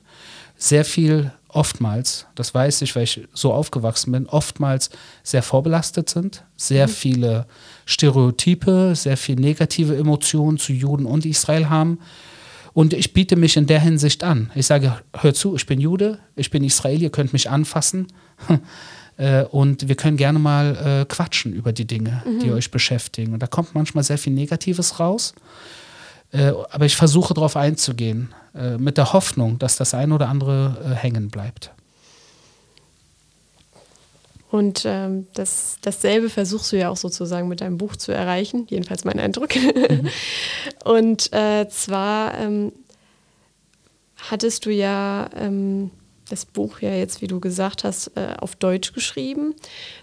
Sehr 0.59 0.85
viel 0.85 1.33
oftmals, 1.49 2.27
das 2.35 2.55
weiß 2.55 2.83
ich, 2.83 2.95
weil 2.95 3.05
ich 3.05 3.27
so 3.33 3.53
aufgewachsen 3.53 4.13
bin, 4.13 4.27
oftmals 4.27 4.91
sehr 5.23 5.43
vorbelastet 5.43 6.11
sind, 6.11 6.45
sehr 6.57 6.87
mhm. 6.87 6.93
viele 6.93 7.47
Stereotype, 7.87 8.95
sehr 8.95 9.17
viele 9.17 9.41
negative 9.41 9.97
Emotionen 9.97 10.59
zu 10.59 10.73
Juden 10.73 11.07
und 11.07 11.25
Israel 11.25 11.69
haben. 11.69 11.99
Und 12.75 12.93
ich 12.93 13.13
biete 13.13 13.37
mich 13.37 13.57
in 13.57 13.67
der 13.67 13.81
Hinsicht 13.81 14.23
an. 14.23 14.51
Ich 14.55 14.67
sage, 14.67 15.01
hör 15.17 15.35
zu, 15.35 15.57
ich 15.57 15.67
bin 15.67 15.81
Jude, 15.81 16.19
ich 16.37 16.51
bin 16.51 16.63
Israel, 16.63 17.03
ihr 17.03 17.11
könnt 17.11 17.33
mich 17.33 17.51
anfassen. 17.51 18.09
Äh, 19.21 19.43
und 19.47 19.89
wir 19.89 19.97
können 19.97 20.17
gerne 20.17 20.39
mal 20.39 20.77
äh, 20.77 21.05
quatschen 21.05 21.53
über 21.53 21.73
die 21.73 21.89
Dinge, 21.89 22.23
mhm. 22.25 22.39
die 22.39 22.53
euch 22.53 22.71
beschäftigen. 22.71 23.33
Und 23.33 23.43
da 23.43 23.49
kommt 23.49 23.75
manchmal 23.75 24.05
sehr 24.05 24.17
viel 24.17 24.33
Negatives 24.33 25.01
raus. 25.01 25.35
Äh, 26.33 26.53
aber 26.71 26.85
ich 26.85 26.97
versuche 26.97 27.35
darauf 27.35 27.57
einzugehen, 27.57 28.35
äh, 28.55 28.77
mit 28.77 28.99
der 28.99 29.13
Hoffnung, 29.13 29.59
dass 29.59 29.77
das 29.77 29.95
ein 29.95 30.13
oder 30.13 30.29
andere 30.29 30.77
äh, 30.85 30.95
hängen 30.95 31.31
bleibt. 31.31 31.71
Und 34.51 34.85
ähm, 34.87 35.27
das, 35.35 35.77
dasselbe 35.83 36.31
versuchst 36.31 36.73
du 36.73 36.79
ja 36.79 36.89
auch 36.89 36.97
sozusagen 36.97 37.49
mit 37.49 37.61
deinem 37.61 37.77
Buch 37.77 37.97
zu 37.97 38.13
erreichen, 38.13 38.67
jedenfalls 38.71 39.05
mein 39.05 39.21
Eindruck. 39.21 39.55
Mhm. 39.57 40.09
Und 40.85 41.33
äh, 41.33 41.69
zwar 41.69 42.39
ähm, 42.39 42.73
hattest 44.17 44.65
du 44.65 44.71
ja 44.71 45.29
ähm, 45.37 45.91
das 46.31 46.47
Buch 46.47 46.81
ja 46.81 46.95
jetzt, 46.95 47.21
wie 47.21 47.27
du 47.27 47.41
gesagt 47.41 47.85
hast, 47.85 48.13
äh, 48.17 48.35
auf 48.39 48.57
Deutsch 48.57 48.93
geschrieben. 48.93 49.55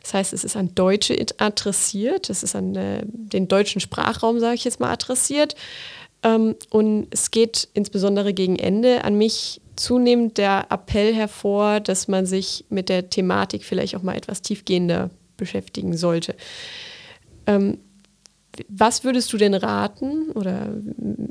Das 0.01 0.13
heißt, 0.13 0.33
es 0.33 0.43
ist 0.43 0.55
an 0.55 0.73
Deutsche 0.75 1.15
adressiert, 1.37 2.29
es 2.29 2.43
ist 2.43 2.55
an 2.55 2.73
den 3.13 3.47
deutschen 3.47 3.81
Sprachraum, 3.81 4.39
sage 4.39 4.55
ich 4.55 4.63
jetzt 4.63 4.79
mal, 4.79 4.91
adressiert. 4.91 5.55
Ähm, 6.25 6.55
und 6.71 7.07
es 7.11 7.31
geht 7.31 7.69
insbesondere 7.73 8.33
gegen 8.33 8.57
Ende 8.57 9.05
an 9.05 9.17
mich 9.17 9.61
zunehmend 9.75 10.37
der 10.37 10.67
Appell 10.71 11.13
hervor, 11.13 11.79
dass 11.79 12.07
man 12.07 12.25
sich 12.25 12.65
mit 12.69 12.89
der 12.89 13.09
Thematik 13.09 13.63
vielleicht 13.63 13.95
auch 13.95 14.01
mal 14.01 14.15
etwas 14.17 14.41
tiefgehender 14.41 15.11
beschäftigen 15.37 15.95
sollte. 15.95 16.35
Ähm, 17.45 17.77
was 18.69 19.03
würdest 19.03 19.31
du 19.33 19.37
denn 19.37 19.53
raten 19.53 20.31
oder 20.31 20.69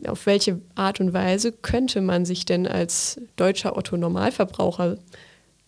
auf 0.06 0.26
welche 0.26 0.60
Art 0.74 1.00
und 1.00 1.14
Weise 1.14 1.52
könnte 1.52 2.02
man 2.02 2.26
sich 2.26 2.44
denn 2.44 2.66
als 2.66 3.18
deutscher 3.36 3.78
Otto 3.78 3.96
Normalverbraucher 3.96 4.98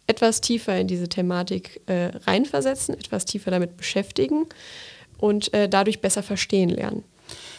etwas 0.06 0.42
tiefer 0.42 0.78
in 0.78 0.86
diese 0.86 1.08
Thematik 1.08 1.80
äh, 1.86 2.10
reinversetzen, 2.26 2.94
etwas 2.94 3.24
tiefer 3.24 3.50
damit 3.50 3.78
beschäftigen 3.78 4.46
und 5.16 5.52
äh, 5.54 5.66
dadurch 5.66 6.00
besser 6.00 6.22
verstehen 6.22 6.68
lernen? 6.68 7.02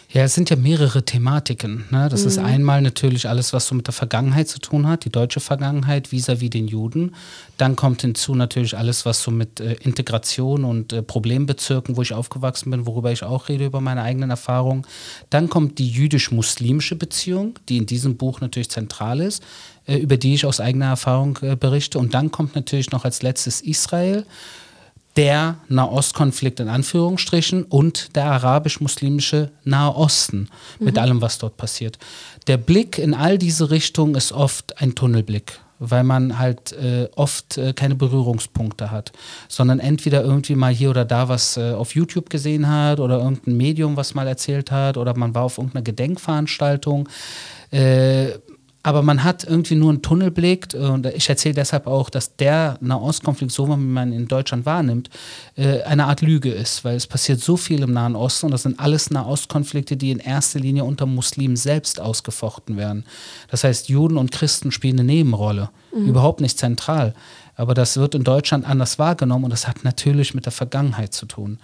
Ja, 0.09 0.23
es 0.23 0.35
sind 0.35 0.49
ja 0.49 0.55
mehrere 0.55 1.03
Thematiken. 1.03 1.83
Ne? 1.89 2.07
Das 2.09 2.21
mhm. 2.21 2.27
ist 2.27 2.37
einmal 2.37 2.81
natürlich 2.81 3.27
alles, 3.27 3.51
was 3.51 3.67
so 3.67 3.75
mit 3.75 3.87
der 3.87 3.93
Vergangenheit 3.93 4.47
zu 4.47 4.59
tun 4.59 4.87
hat, 4.87 5.03
die 5.03 5.09
deutsche 5.09 5.41
Vergangenheit 5.41 6.11
vis-à-vis 6.11 6.47
-vis 6.47 6.49
den 6.49 6.67
Juden. 6.69 7.13
Dann 7.57 7.75
kommt 7.75 8.01
hinzu 8.01 8.33
natürlich 8.33 8.77
alles, 8.77 9.05
was 9.05 9.21
so 9.21 9.31
mit 9.31 9.59
äh, 9.59 9.73
Integration 9.81 10.63
und 10.63 10.93
äh, 10.93 11.01
Problembezirken, 11.01 11.97
wo 11.97 12.01
ich 12.01 12.13
aufgewachsen 12.13 12.71
bin, 12.71 12.85
worüber 12.85 13.11
ich 13.11 13.23
auch 13.23 13.49
rede, 13.49 13.65
über 13.65 13.81
meine 13.81 14.01
eigenen 14.01 14.29
Erfahrungen. 14.29 14.87
Dann 15.29 15.49
kommt 15.49 15.77
die 15.77 15.89
jüdisch-muslimische 15.89 16.95
Beziehung, 16.95 17.59
die 17.67 17.75
in 17.75 17.85
diesem 17.85 18.15
Buch 18.15 18.39
natürlich 18.39 18.69
zentral 18.69 19.19
ist, 19.19 19.43
äh, 19.87 19.97
über 19.97 20.15
die 20.15 20.33
ich 20.35 20.45
aus 20.45 20.61
eigener 20.61 20.85
Erfahrung 20.85 21.37
äh, 21.41 21.57
berichte. 21.57 21.99
Und 21.99 22.13
dann 22.13 22.31
kommt 22.31 22.55
natürlich 22.55 22.91
noch 22.91 23.03
als 23.03 23.23
letztes 23.23 23.59
Israel 23.59 24.25
der 25.17 25.57
Nahostkonflikt 25.67 26.59
in 26.59 26.69
Anführungsstrichen 26.69 27.63
und 27.63 28.15
der 28.15 28.25
arabisch-muslimische 28.25 29.51
Nahe 29.63 29.95
Osten 29.95 30.49
mit 30.79 30.95
mhm. 30.95 31.01
allem, 31.01 31.21
was 31.21 31.39
dort 31.39 31.57
passiert. 31.57 31.97
Der 32.45 32.57
Blick 32.57 32.97
in 32.99 33.13
all 33.13 33.37
diese 33.37 33.71
Richtungen 33.71 34.15
ist 34.15 34.31
oft 34.31 34.79
ein 34.81 34.95
Tunnelblick 34.95 35.59
weil 35.79 36.03
man 36.03 36.39
halt 36.39 36.71
äh, 36.71 37.07
oft 37.15 37.57
äh, 37.57 37.73
keine 37.73 37.93
Berührungspunkte 37.93 38.89
hat, 38.89 39.11
sondern 39.47 39.79
entweder 39.79 40.23
irgendwie 40.23 40.55
mal 40.55 40.73
hier 40.73 40.89
oder 40.89 41.05
da 41.05 41.29
was 41.29 41.57
äh, 41.57 41.71
auf 41.73 41.93
YouTube 41.93 42.31
gesehen 42.31 42.67
hat 42.67 42.99
oder 42.99 43.19
irgendein 43.19 43.57
Medium 43.57 43.95
was 43.95 44.15
mal 44.15 44.27
erzählt 44.27 44.71
hat 44.71 44.97
oder 44.97 45.15
man 45.15 45.35
war 45.35 45.43
auf 45.43 45.59
irgendeiner 45.59 45.83
Gedenkveranstaltung. 45.83 47.07
Äh, 48.87 48.89
aber 48.89 49.01
man 49.01 49.23
hat 49.23 49.43
irgendwie 49.43 49.75
nur 49.75 49.89
einen 49.89 50.01
Tunnelblick 50.01 50.73
und 50.73 51.05
ich 51.07 51.29
erzähle 51.29 51.55
deshalb 51.55 51.87
auch, 51.87 52.09
dass 52.09 52.35
der 52.35 52.77
Nahostkonflikt, 52.81 53.51
so 53.51 53.67
wie 53.67 53.75
man 53.75 54.11
ihn 54.11 54.21
in 54.21 54.27
Deutschland 54.27 54.65
wahrnimmt, 54.65 55.09
äh, 55.55 55.81
eine 55.83 56.05
Art 56.05 56.21
Lüge 56.21 56.51
ist, 56.51 56.83
weil 56.83 56.95
es 56.95 57.07
passiert 57.07 57.39
so 57.39 57.57
viel 57.57 57.83
im 57.83 57.91
Nahen 57.91 58.15
Osten 58.15 58.47
und 58.47 58.51
das 58.51 58.63
sind 58.63 58.79
alles 58.79 59.11
Nahostkonflikte, 59.11 59.97
die 59.97 60.11
in 60.11 60.19
erster 60.19 60.59
Linie 60.59 60.83
unter 60.83 61.05
Muslimen 61.05 61.57
selbst 61.57 61.99
ausgefochten 61.99 62.77
werden. 62.77 63.05
Das 63.49 63.63
heißt, 63.63 63.89
Juden 63.89 64.17
und 64.17 64.31
Christen 64.31 64.71
spielen 64.71 64.99
eine 64.99 65.07
Nebenrolle, 65.07 65.69
mhm. 65.93 66.07
überhaupt 66.07 66.41
nicht 66.41 66.57
zentral. 66.57 67.13
Aber 67.55 67.73
das 67.73 67.97
wird 67.97 68.13
in 68.13 68.23
Deutschland 68.23 68.69
anders 68.69 68.99
wahrgenommen 68.99 69.45
und 69.45 69.49
das 69.49 69.67
hat 69.67 69.83
natürlich 69.83 70.35
mit 70.35 70.45
der 70.45 70.51
Vergangenheit 70.51 71.13
zu 71.13 71.25
tun. 71.25 71.57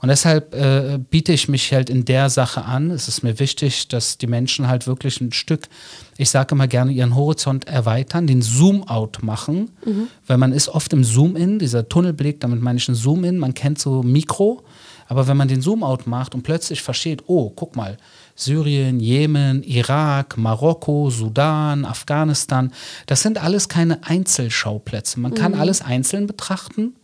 Und 0.00 0.08
deshalb 0.08 0.54
äh, 0.54 0.98
biete 0.98 1.32
ich 1.32 1.48
mich 1.48 1.72
halt 1.72 1.90
in 1.90 2.04
der 2.06 2.30
Sache 2.30 2.64
an. 2.64 2.90
Es 2.90 3.06
ist 3.06 3.22
mir 3.22 3.38
wichtig, 3.38 3.88
dass 3.88 4.16
die 4.16 4.26
Menschen 4.26 4.66
halt 4.66 4.86
wirklich 4.86 5.20
ein 5.20 5.32
Stück, 5.32 5.68
ich 6.16 6.30
sage 6.30 6.54
immer 6.54 6.68
gerne, 6.68 6.92
ihren 6.92 7.14
Horizont 7.14 7.68
erweitern, 7.68 8.26
den 8.26 8.40
Zoom-out 8.40 9.22
machen, 9.22 9.70
mhm. 9.84 10.08
weil 10.26 10.38
man 10.38 10.52
ist 10.52 10.68
oft 10.68 10.92
im 10.94 11.04
Zoom-in, 11.04 11.58
dieser 11.58 11.88
Tunnelblick, 11.88 12.40
damit 12.40 12.62
meine 12.62 12.78
ich 12.78 12.88
ein 12.88 12.94
Zoom-in, 12.94 13.38
man 13.38 13.52
kennt 13.52 13.78
so 13.78 14.02
Mikro, 14.02 14.62
aber 15.06 15.26
wenn 15.26 15.36
man 15.36 15.48
den 15.48 15.60
Zoom-out 15.60 16.06
macht 16.06 16.34
und 16.34 16.42
plötzlich 16.42 16.80
versteht, 16.80 17.24
oh, 17.26 17.50
guck 17.50 17.76
mal, 17.76 17.98
Syrien, 18.36 19.00
Jemen, 19.00 19.62
Irak, 19.64 20.38
Marokko, 20.38 21.10
Sudan, 21.10 21.84
Afghanistan, 21.84 22.72
das 23.04 23.20
sind 23.20 23.42
alles 23.42 23.68
keine 23.68 24.02
Einzelschauplätze. 24.04 25.20
Man 25.20 25.34
kann 25.34 25.52
mhm. 25.52 25.60
alles 25.60 25.82
einzeln 25.82 26.26
betrachten 26.26 26.94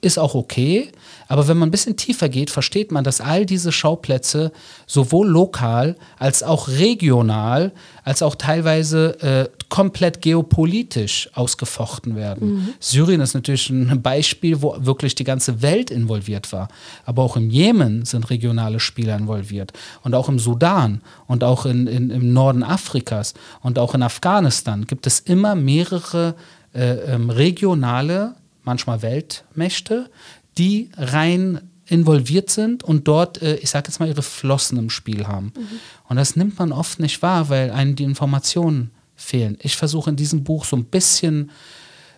ist 0.00 0.18
auch 0.18 0.34
okay. 0.34 0.90
Aber 1.26 1.48
wenn 1.48 1.58
man 1.58 1.68
ein 1.68 1.72
bisschen 1.72 1.96
tiefer 1.96 2.28
geht, 2.28 2.50
versteht 2.50 2.92
man, 2.92 3.02
dass 3.02 3.20
all 3.20 3.44
diese 3.44 3.72
Schauplätze 3.72 4.52
sowohl 4.86 5.28
lokal 5.28 5.96
als 6.18 6.42
auch 6.42 6.68
regional, 6.68 7.72
als 8.04 8.22
auch 8.22 8.36
teilweise 8.36 9.20
äh, 9.20 9.48
komplett 9.68 10.22
geopolitisch 10.22 11.28
ausgefochten 11.34 12.14
werden. 12.16 12.54
Mhm. 12.54 12.74
Syrien 12.78 13.20
ist 13.20 13.34
natürlich 13.34 13.68
ein 13.70 14.00
Beispiel, 14.00 14.62
wo 14.62 14.76
wirklich 14.78 15.16
die 15.16 15.24
ganze 15.24 15.62
Welt 15.62 15.90
involviert 15.90 16.52
war. 16.52 16.68
Aber 17.04 17.22
auch 17.24 17.36
im 17.36 17.50
Jemen 17.50 18.04
sind 18.04 18.30
regionale 18.30 18.78
Spieler 18.80 19.16
involviert. 19.16 19.72
Und 20.02 20.14
auch 20.14 20.28
im 20.28 20.38
Sudan 20.38 21.02
und 21.26 21.42
auch 21.42 21.66
in, 21.66 21.88
in, 21.88 22.10
im 22.10 22.32
Norden 22.32 22.62
Afrikas 22.62 23.34
und 23.62 23.78
auch 23.78 23.94
in 23.94 24.02
Afghanistan 24.02 24.86
gibt 24.86 25.06
es 25.06 25.20
immer 25.20 25.56
mehrere 25.56 26.36
äh, 26.72 27.14
ähm, 27.14 27.30
regionale 27.30 28.34
manchmal 28.68 29.02
Weltmächte, 29.02 30.10
die 30.58 30.90
rein 30.96 31.70
involviert 31.86 32.50
sind 32.50 32.84
und 32.84 33.08
dort, 33.08 33.40
äh, 33.40 33.56
ich 33.56 33.70
sage 33.70 33.88
jetzt 33.88 33.98
mal, 33.98 34.08
ihre 34.08 34.22
Flossen 34.22 34.78
im 34.78 34.90
Spiel 34.90 35.26
haben. 35.26 35.52
Mhm. 35.56 35.66
Und 36.08 36.16
das 36.16 36.36
nimmt 36.36 36.58
man 36.58 36.70
oft 36.70 37.00
nicht 37.00 37.22
wahr, 37.22 37.48
weil 37.48 37.70
einem 37.70 37.96
die 37.96 38.04
Informationen 38.04 38.90
fehlen. 39.16 39.56
Ich 39.62 39.76
versuche 39.76 40.10
in 40.10 40.16
diesem 40.16 40.44
Buch 40.44 40.66
so 40.66 40.76
ein 40.76 40.84
bisschen 40.84 41.50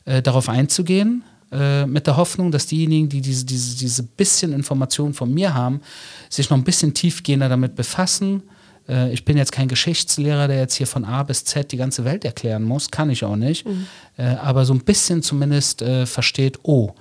äh, 0.04 0.22
darauf 0.22 0.48
einzugehen, 0.48 1.22
äh, 1.52 1.86
mit 1.86 2.06
der 2.06 2.16
Hoffnung, 2.16 2.50
dass 2.50 2.66
diejenigen, 2.66 3.08
die 3.08 3.20
diese, 3.20 3.44
diese, 3.44 3.76
diese 3.76 4.02
bisschen 4.02 4.52
Informationen 4.52 5.14
von 5.14 5.32
mir 5.32 5.54
haben, 5.54 5.80
sich 6.28 6.50
noch 6.50 6.56
ein 6.56 6.64
bisschen 6.64 6.92
tiefgehender 6.92 7.48
damit 7.48 7.76
befassen. 7.76 8.42
Äh, 8.90 9.12
ich 9.12 9.24
bin 9.24 9.36
jetzt 9.36 9.52
kein 9.52 9.68
Geschichtslehrer, 9.68 10.48
der 10.48 10.58
jetzt 10.58 10.74
hier 10.74 10.86
von 10.86 11.04
A 11.04 11.22
bis 11.22 11.44
Z 11.44 11.70
die 11.72 11.76
ganze 11.76 12.04
Welt 12.04 12.24
erklären 12.24 12.64
muss, 12.64 12.90
kann 12.90 13.08
ich 13.08 13.24
auch 13.24 13.36
nicht. 13.36 13.66
Mhm. 13.66 13.86
Äh, 14.16 14.24
aber 14.24 14.64
so 14.64 14.74
ein 14.74 14.80
bisschen 14.80 15.22
zumindest 15.22 15.80
äh, 15.82 16.06
versteht, 16.06 16.58
oh, 16.64 16.94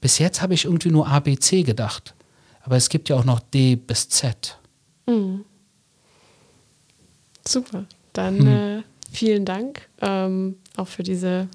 bis 0.00 0.18
jetzt 0.18 0.42
habe 0.42 0.54
ich 0.54 0.64
irgendwie 0.64 0.90
nur 0.90 1.06
A, 1.08 1.20
B, 1.20 1.36
C 1.36 1.62
gedacht. 1.62 2.14
Aber 2.62 2.76
es 2.76 2.88
gibt 2.88 3.08
ja 3.08 3.16
auch 3.16 3.24
noch 3.24 3.40
D 3.40 3.76
bis 3.76 4.08
Z. 4.08 4.58
Mhm. 5.06 5.44
Super. 7.46 7.84
Dann 8.14 8.38
mhm. 8.38 8.84
vielen 9.12 9.44
Dank 9.44 9.86
ähm, 10.00 10.56
auch 10.76 10.88
für 10.88 11.02
diese, 11.02 11.48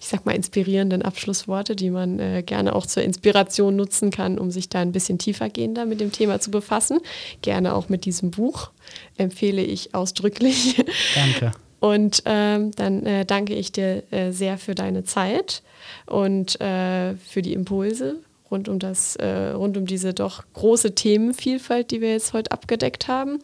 ich 0.00 0.08
sag 0.08 0.24
mal, 0.24 0.34
inspirierenden 0.34 1.02
Abschlussworte, 1.02 1.76
die 1.76 1.90
man 1.90 2.18
äh, 2.18 2.42
gerne 2.42 2.74
auch 2.74 2.86
zur 2.86 3.02
Inspiration 3.02 3.76
nutzen 3.76 4.10
kann, 4.10 4.38
um 4.38 4.50
sich 4.50 4.70
da 4.70 4.80
ein 4.80 4.92
bisschen 4.92 5.18
tiefergehender 5.18 5.84
mit 5.84 6.00
dem 6.00 6.10
Thema 6.10 6.40
zu 6.40 6.50
befassen. 6.50 7.00
Gerne 7.42 7.74
auch 7.74 7.90
mit 7.90 8.06
diesem 8.06 8.30
Buch 8.30 8.70
empfehle 9.18 9.62
ich 9.62 9.94
ausdrücklich. 9.94 10.82
Danke. 11.14 11.52
Und 11.80 12.22
ähm, 12.24 12.72
dann 12.72 13.04
äh, 13.04 13.24
danke 13.26 13.54
ich 13.54 13.72
dir 13.72 14.02
äh, 14.10 14.32
sehr 14.32 14.58
für 14.58 14.74
deine 14.74 15.04
Zeit 15.04 15.62
und 16.06 16.60
äh, 16.60 17.14
für 17.16 17.42
die 17.42 17.52
Impulse 17.52 18.16
rund 18.50 18.68
um 18.68 18.78
das, 18.78 19.16
äh, 19.16 19.50
rund 19.50 19.76
um 19.76 19.86
diese 19.86 20.12
doch 20.12 20.44
große 20.54 20.94
Themenvielfalt, 20.94 21.90
die 21.90 22.00
wir 22.00 22.12
jetzt 22.12 22.32
heute 22.32 22.52
abgedeckt 22.52 23.06
haben. 23.06 23.38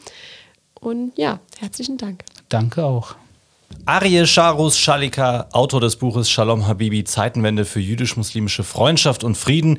Und 0.80 1.16
ja, 1.16 1.40
herzlichen 1.58 1.96
Dank. 1.96 2.24
Danke 2.48 2.84
auch. 2.84 3.14
Arie 3.84 4.26
Sharus 4.26 4.78
Shalika, 4.78 5.46
Autor 5.52 5.80
des 5.80 5.96
Buches 5.96 6.28
Shalom 6.28 6.66
Habibi, 6.66 7.04
Zeitenwende 7.04 7.64
für 7.64 7.80
jüdisch-muslimische 7.80 8.64
Freundschaft 8.64 9.22
und 9.22 9.36
Frieden. 9.36 9.78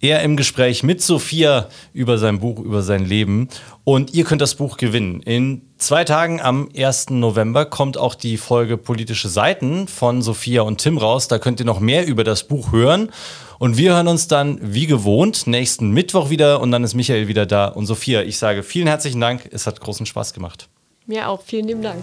Er 0.00 0.22
im 0.22 0.36
Gespräch 0.36 0.82
mit 0.82 1.00
Sophia 1.02 1.68
über 1.92 2.18
sein 2.18 2.40
Buch, 2.40 2.58
über 2.58 2.82
sein 2.82 3.06
Leben. 3.06 3.48
Und 3.84 4.12
ihr 4.12 4.24
könnt 4.24 4.42
das 4.42 4.54
Buch 4.54 4.76
gewinnen. 4.76 5.22
In 5.22 5.62
zwei 5.78 6.04
Tagen 6.04 6.40
am 6.40 6.68
1. 6.76 7.10
November 7.10 7.64
kommt 7.64 7.96
auch 7.96 8.14
die 8.14 8.36
Folge 8.36 8.76
Politische 8.76 9.28
Seiten 9.28 9.88
von 9.88 10.20
Sophia 10.20 10.62
und 10.62 10.78
Tim 10.78 10.98
raus. 10.98 11.28
Da 11.28 11.38
könnt 11.38 11.60
ihr 11.60 11.66
noch 11.66 11.80
mehr 11.80 12.06
über 12.06 12.24
das 12.24 12.44
Buch 12.44 12.72
hören. 12.72 13.10
Und 13.58 13.78
wir 13.78 13.94
hören 13.94 14.08
uns 14.08 14.28
dann 14.28 14.58
wie 14.62 14.86
gewohnt 14.86 15.46
nächsten 15.46 15.90
Mittwoch 15.90 16.28
wieder 16.28 16.60
und 16.60 16.70
dann 16.70 16.84
ist 16.84 16.94
Michael 16.94 17.28
wieder 17.28 17.46
da. 17.46 17.66
Und 17.66 17.86
Sophia, 17.86 18.22
ich 18.22 18.38
sage 18.38 18.62
vielen 18.62 18.86
herzlichen 18.86 19.20
Dank. 19.20 19.48
Es 19.52 19.66
hat 19.66 19.80
großen 19.80 20.06
Spaß 20.06 20.34
gemacht. 20.34 20.68
Mir 21.06 21.28
auch. 21.28 21.42
Vielen 21.42 21.68
lieben 21.68 21.82
Dank. 21.82 22.02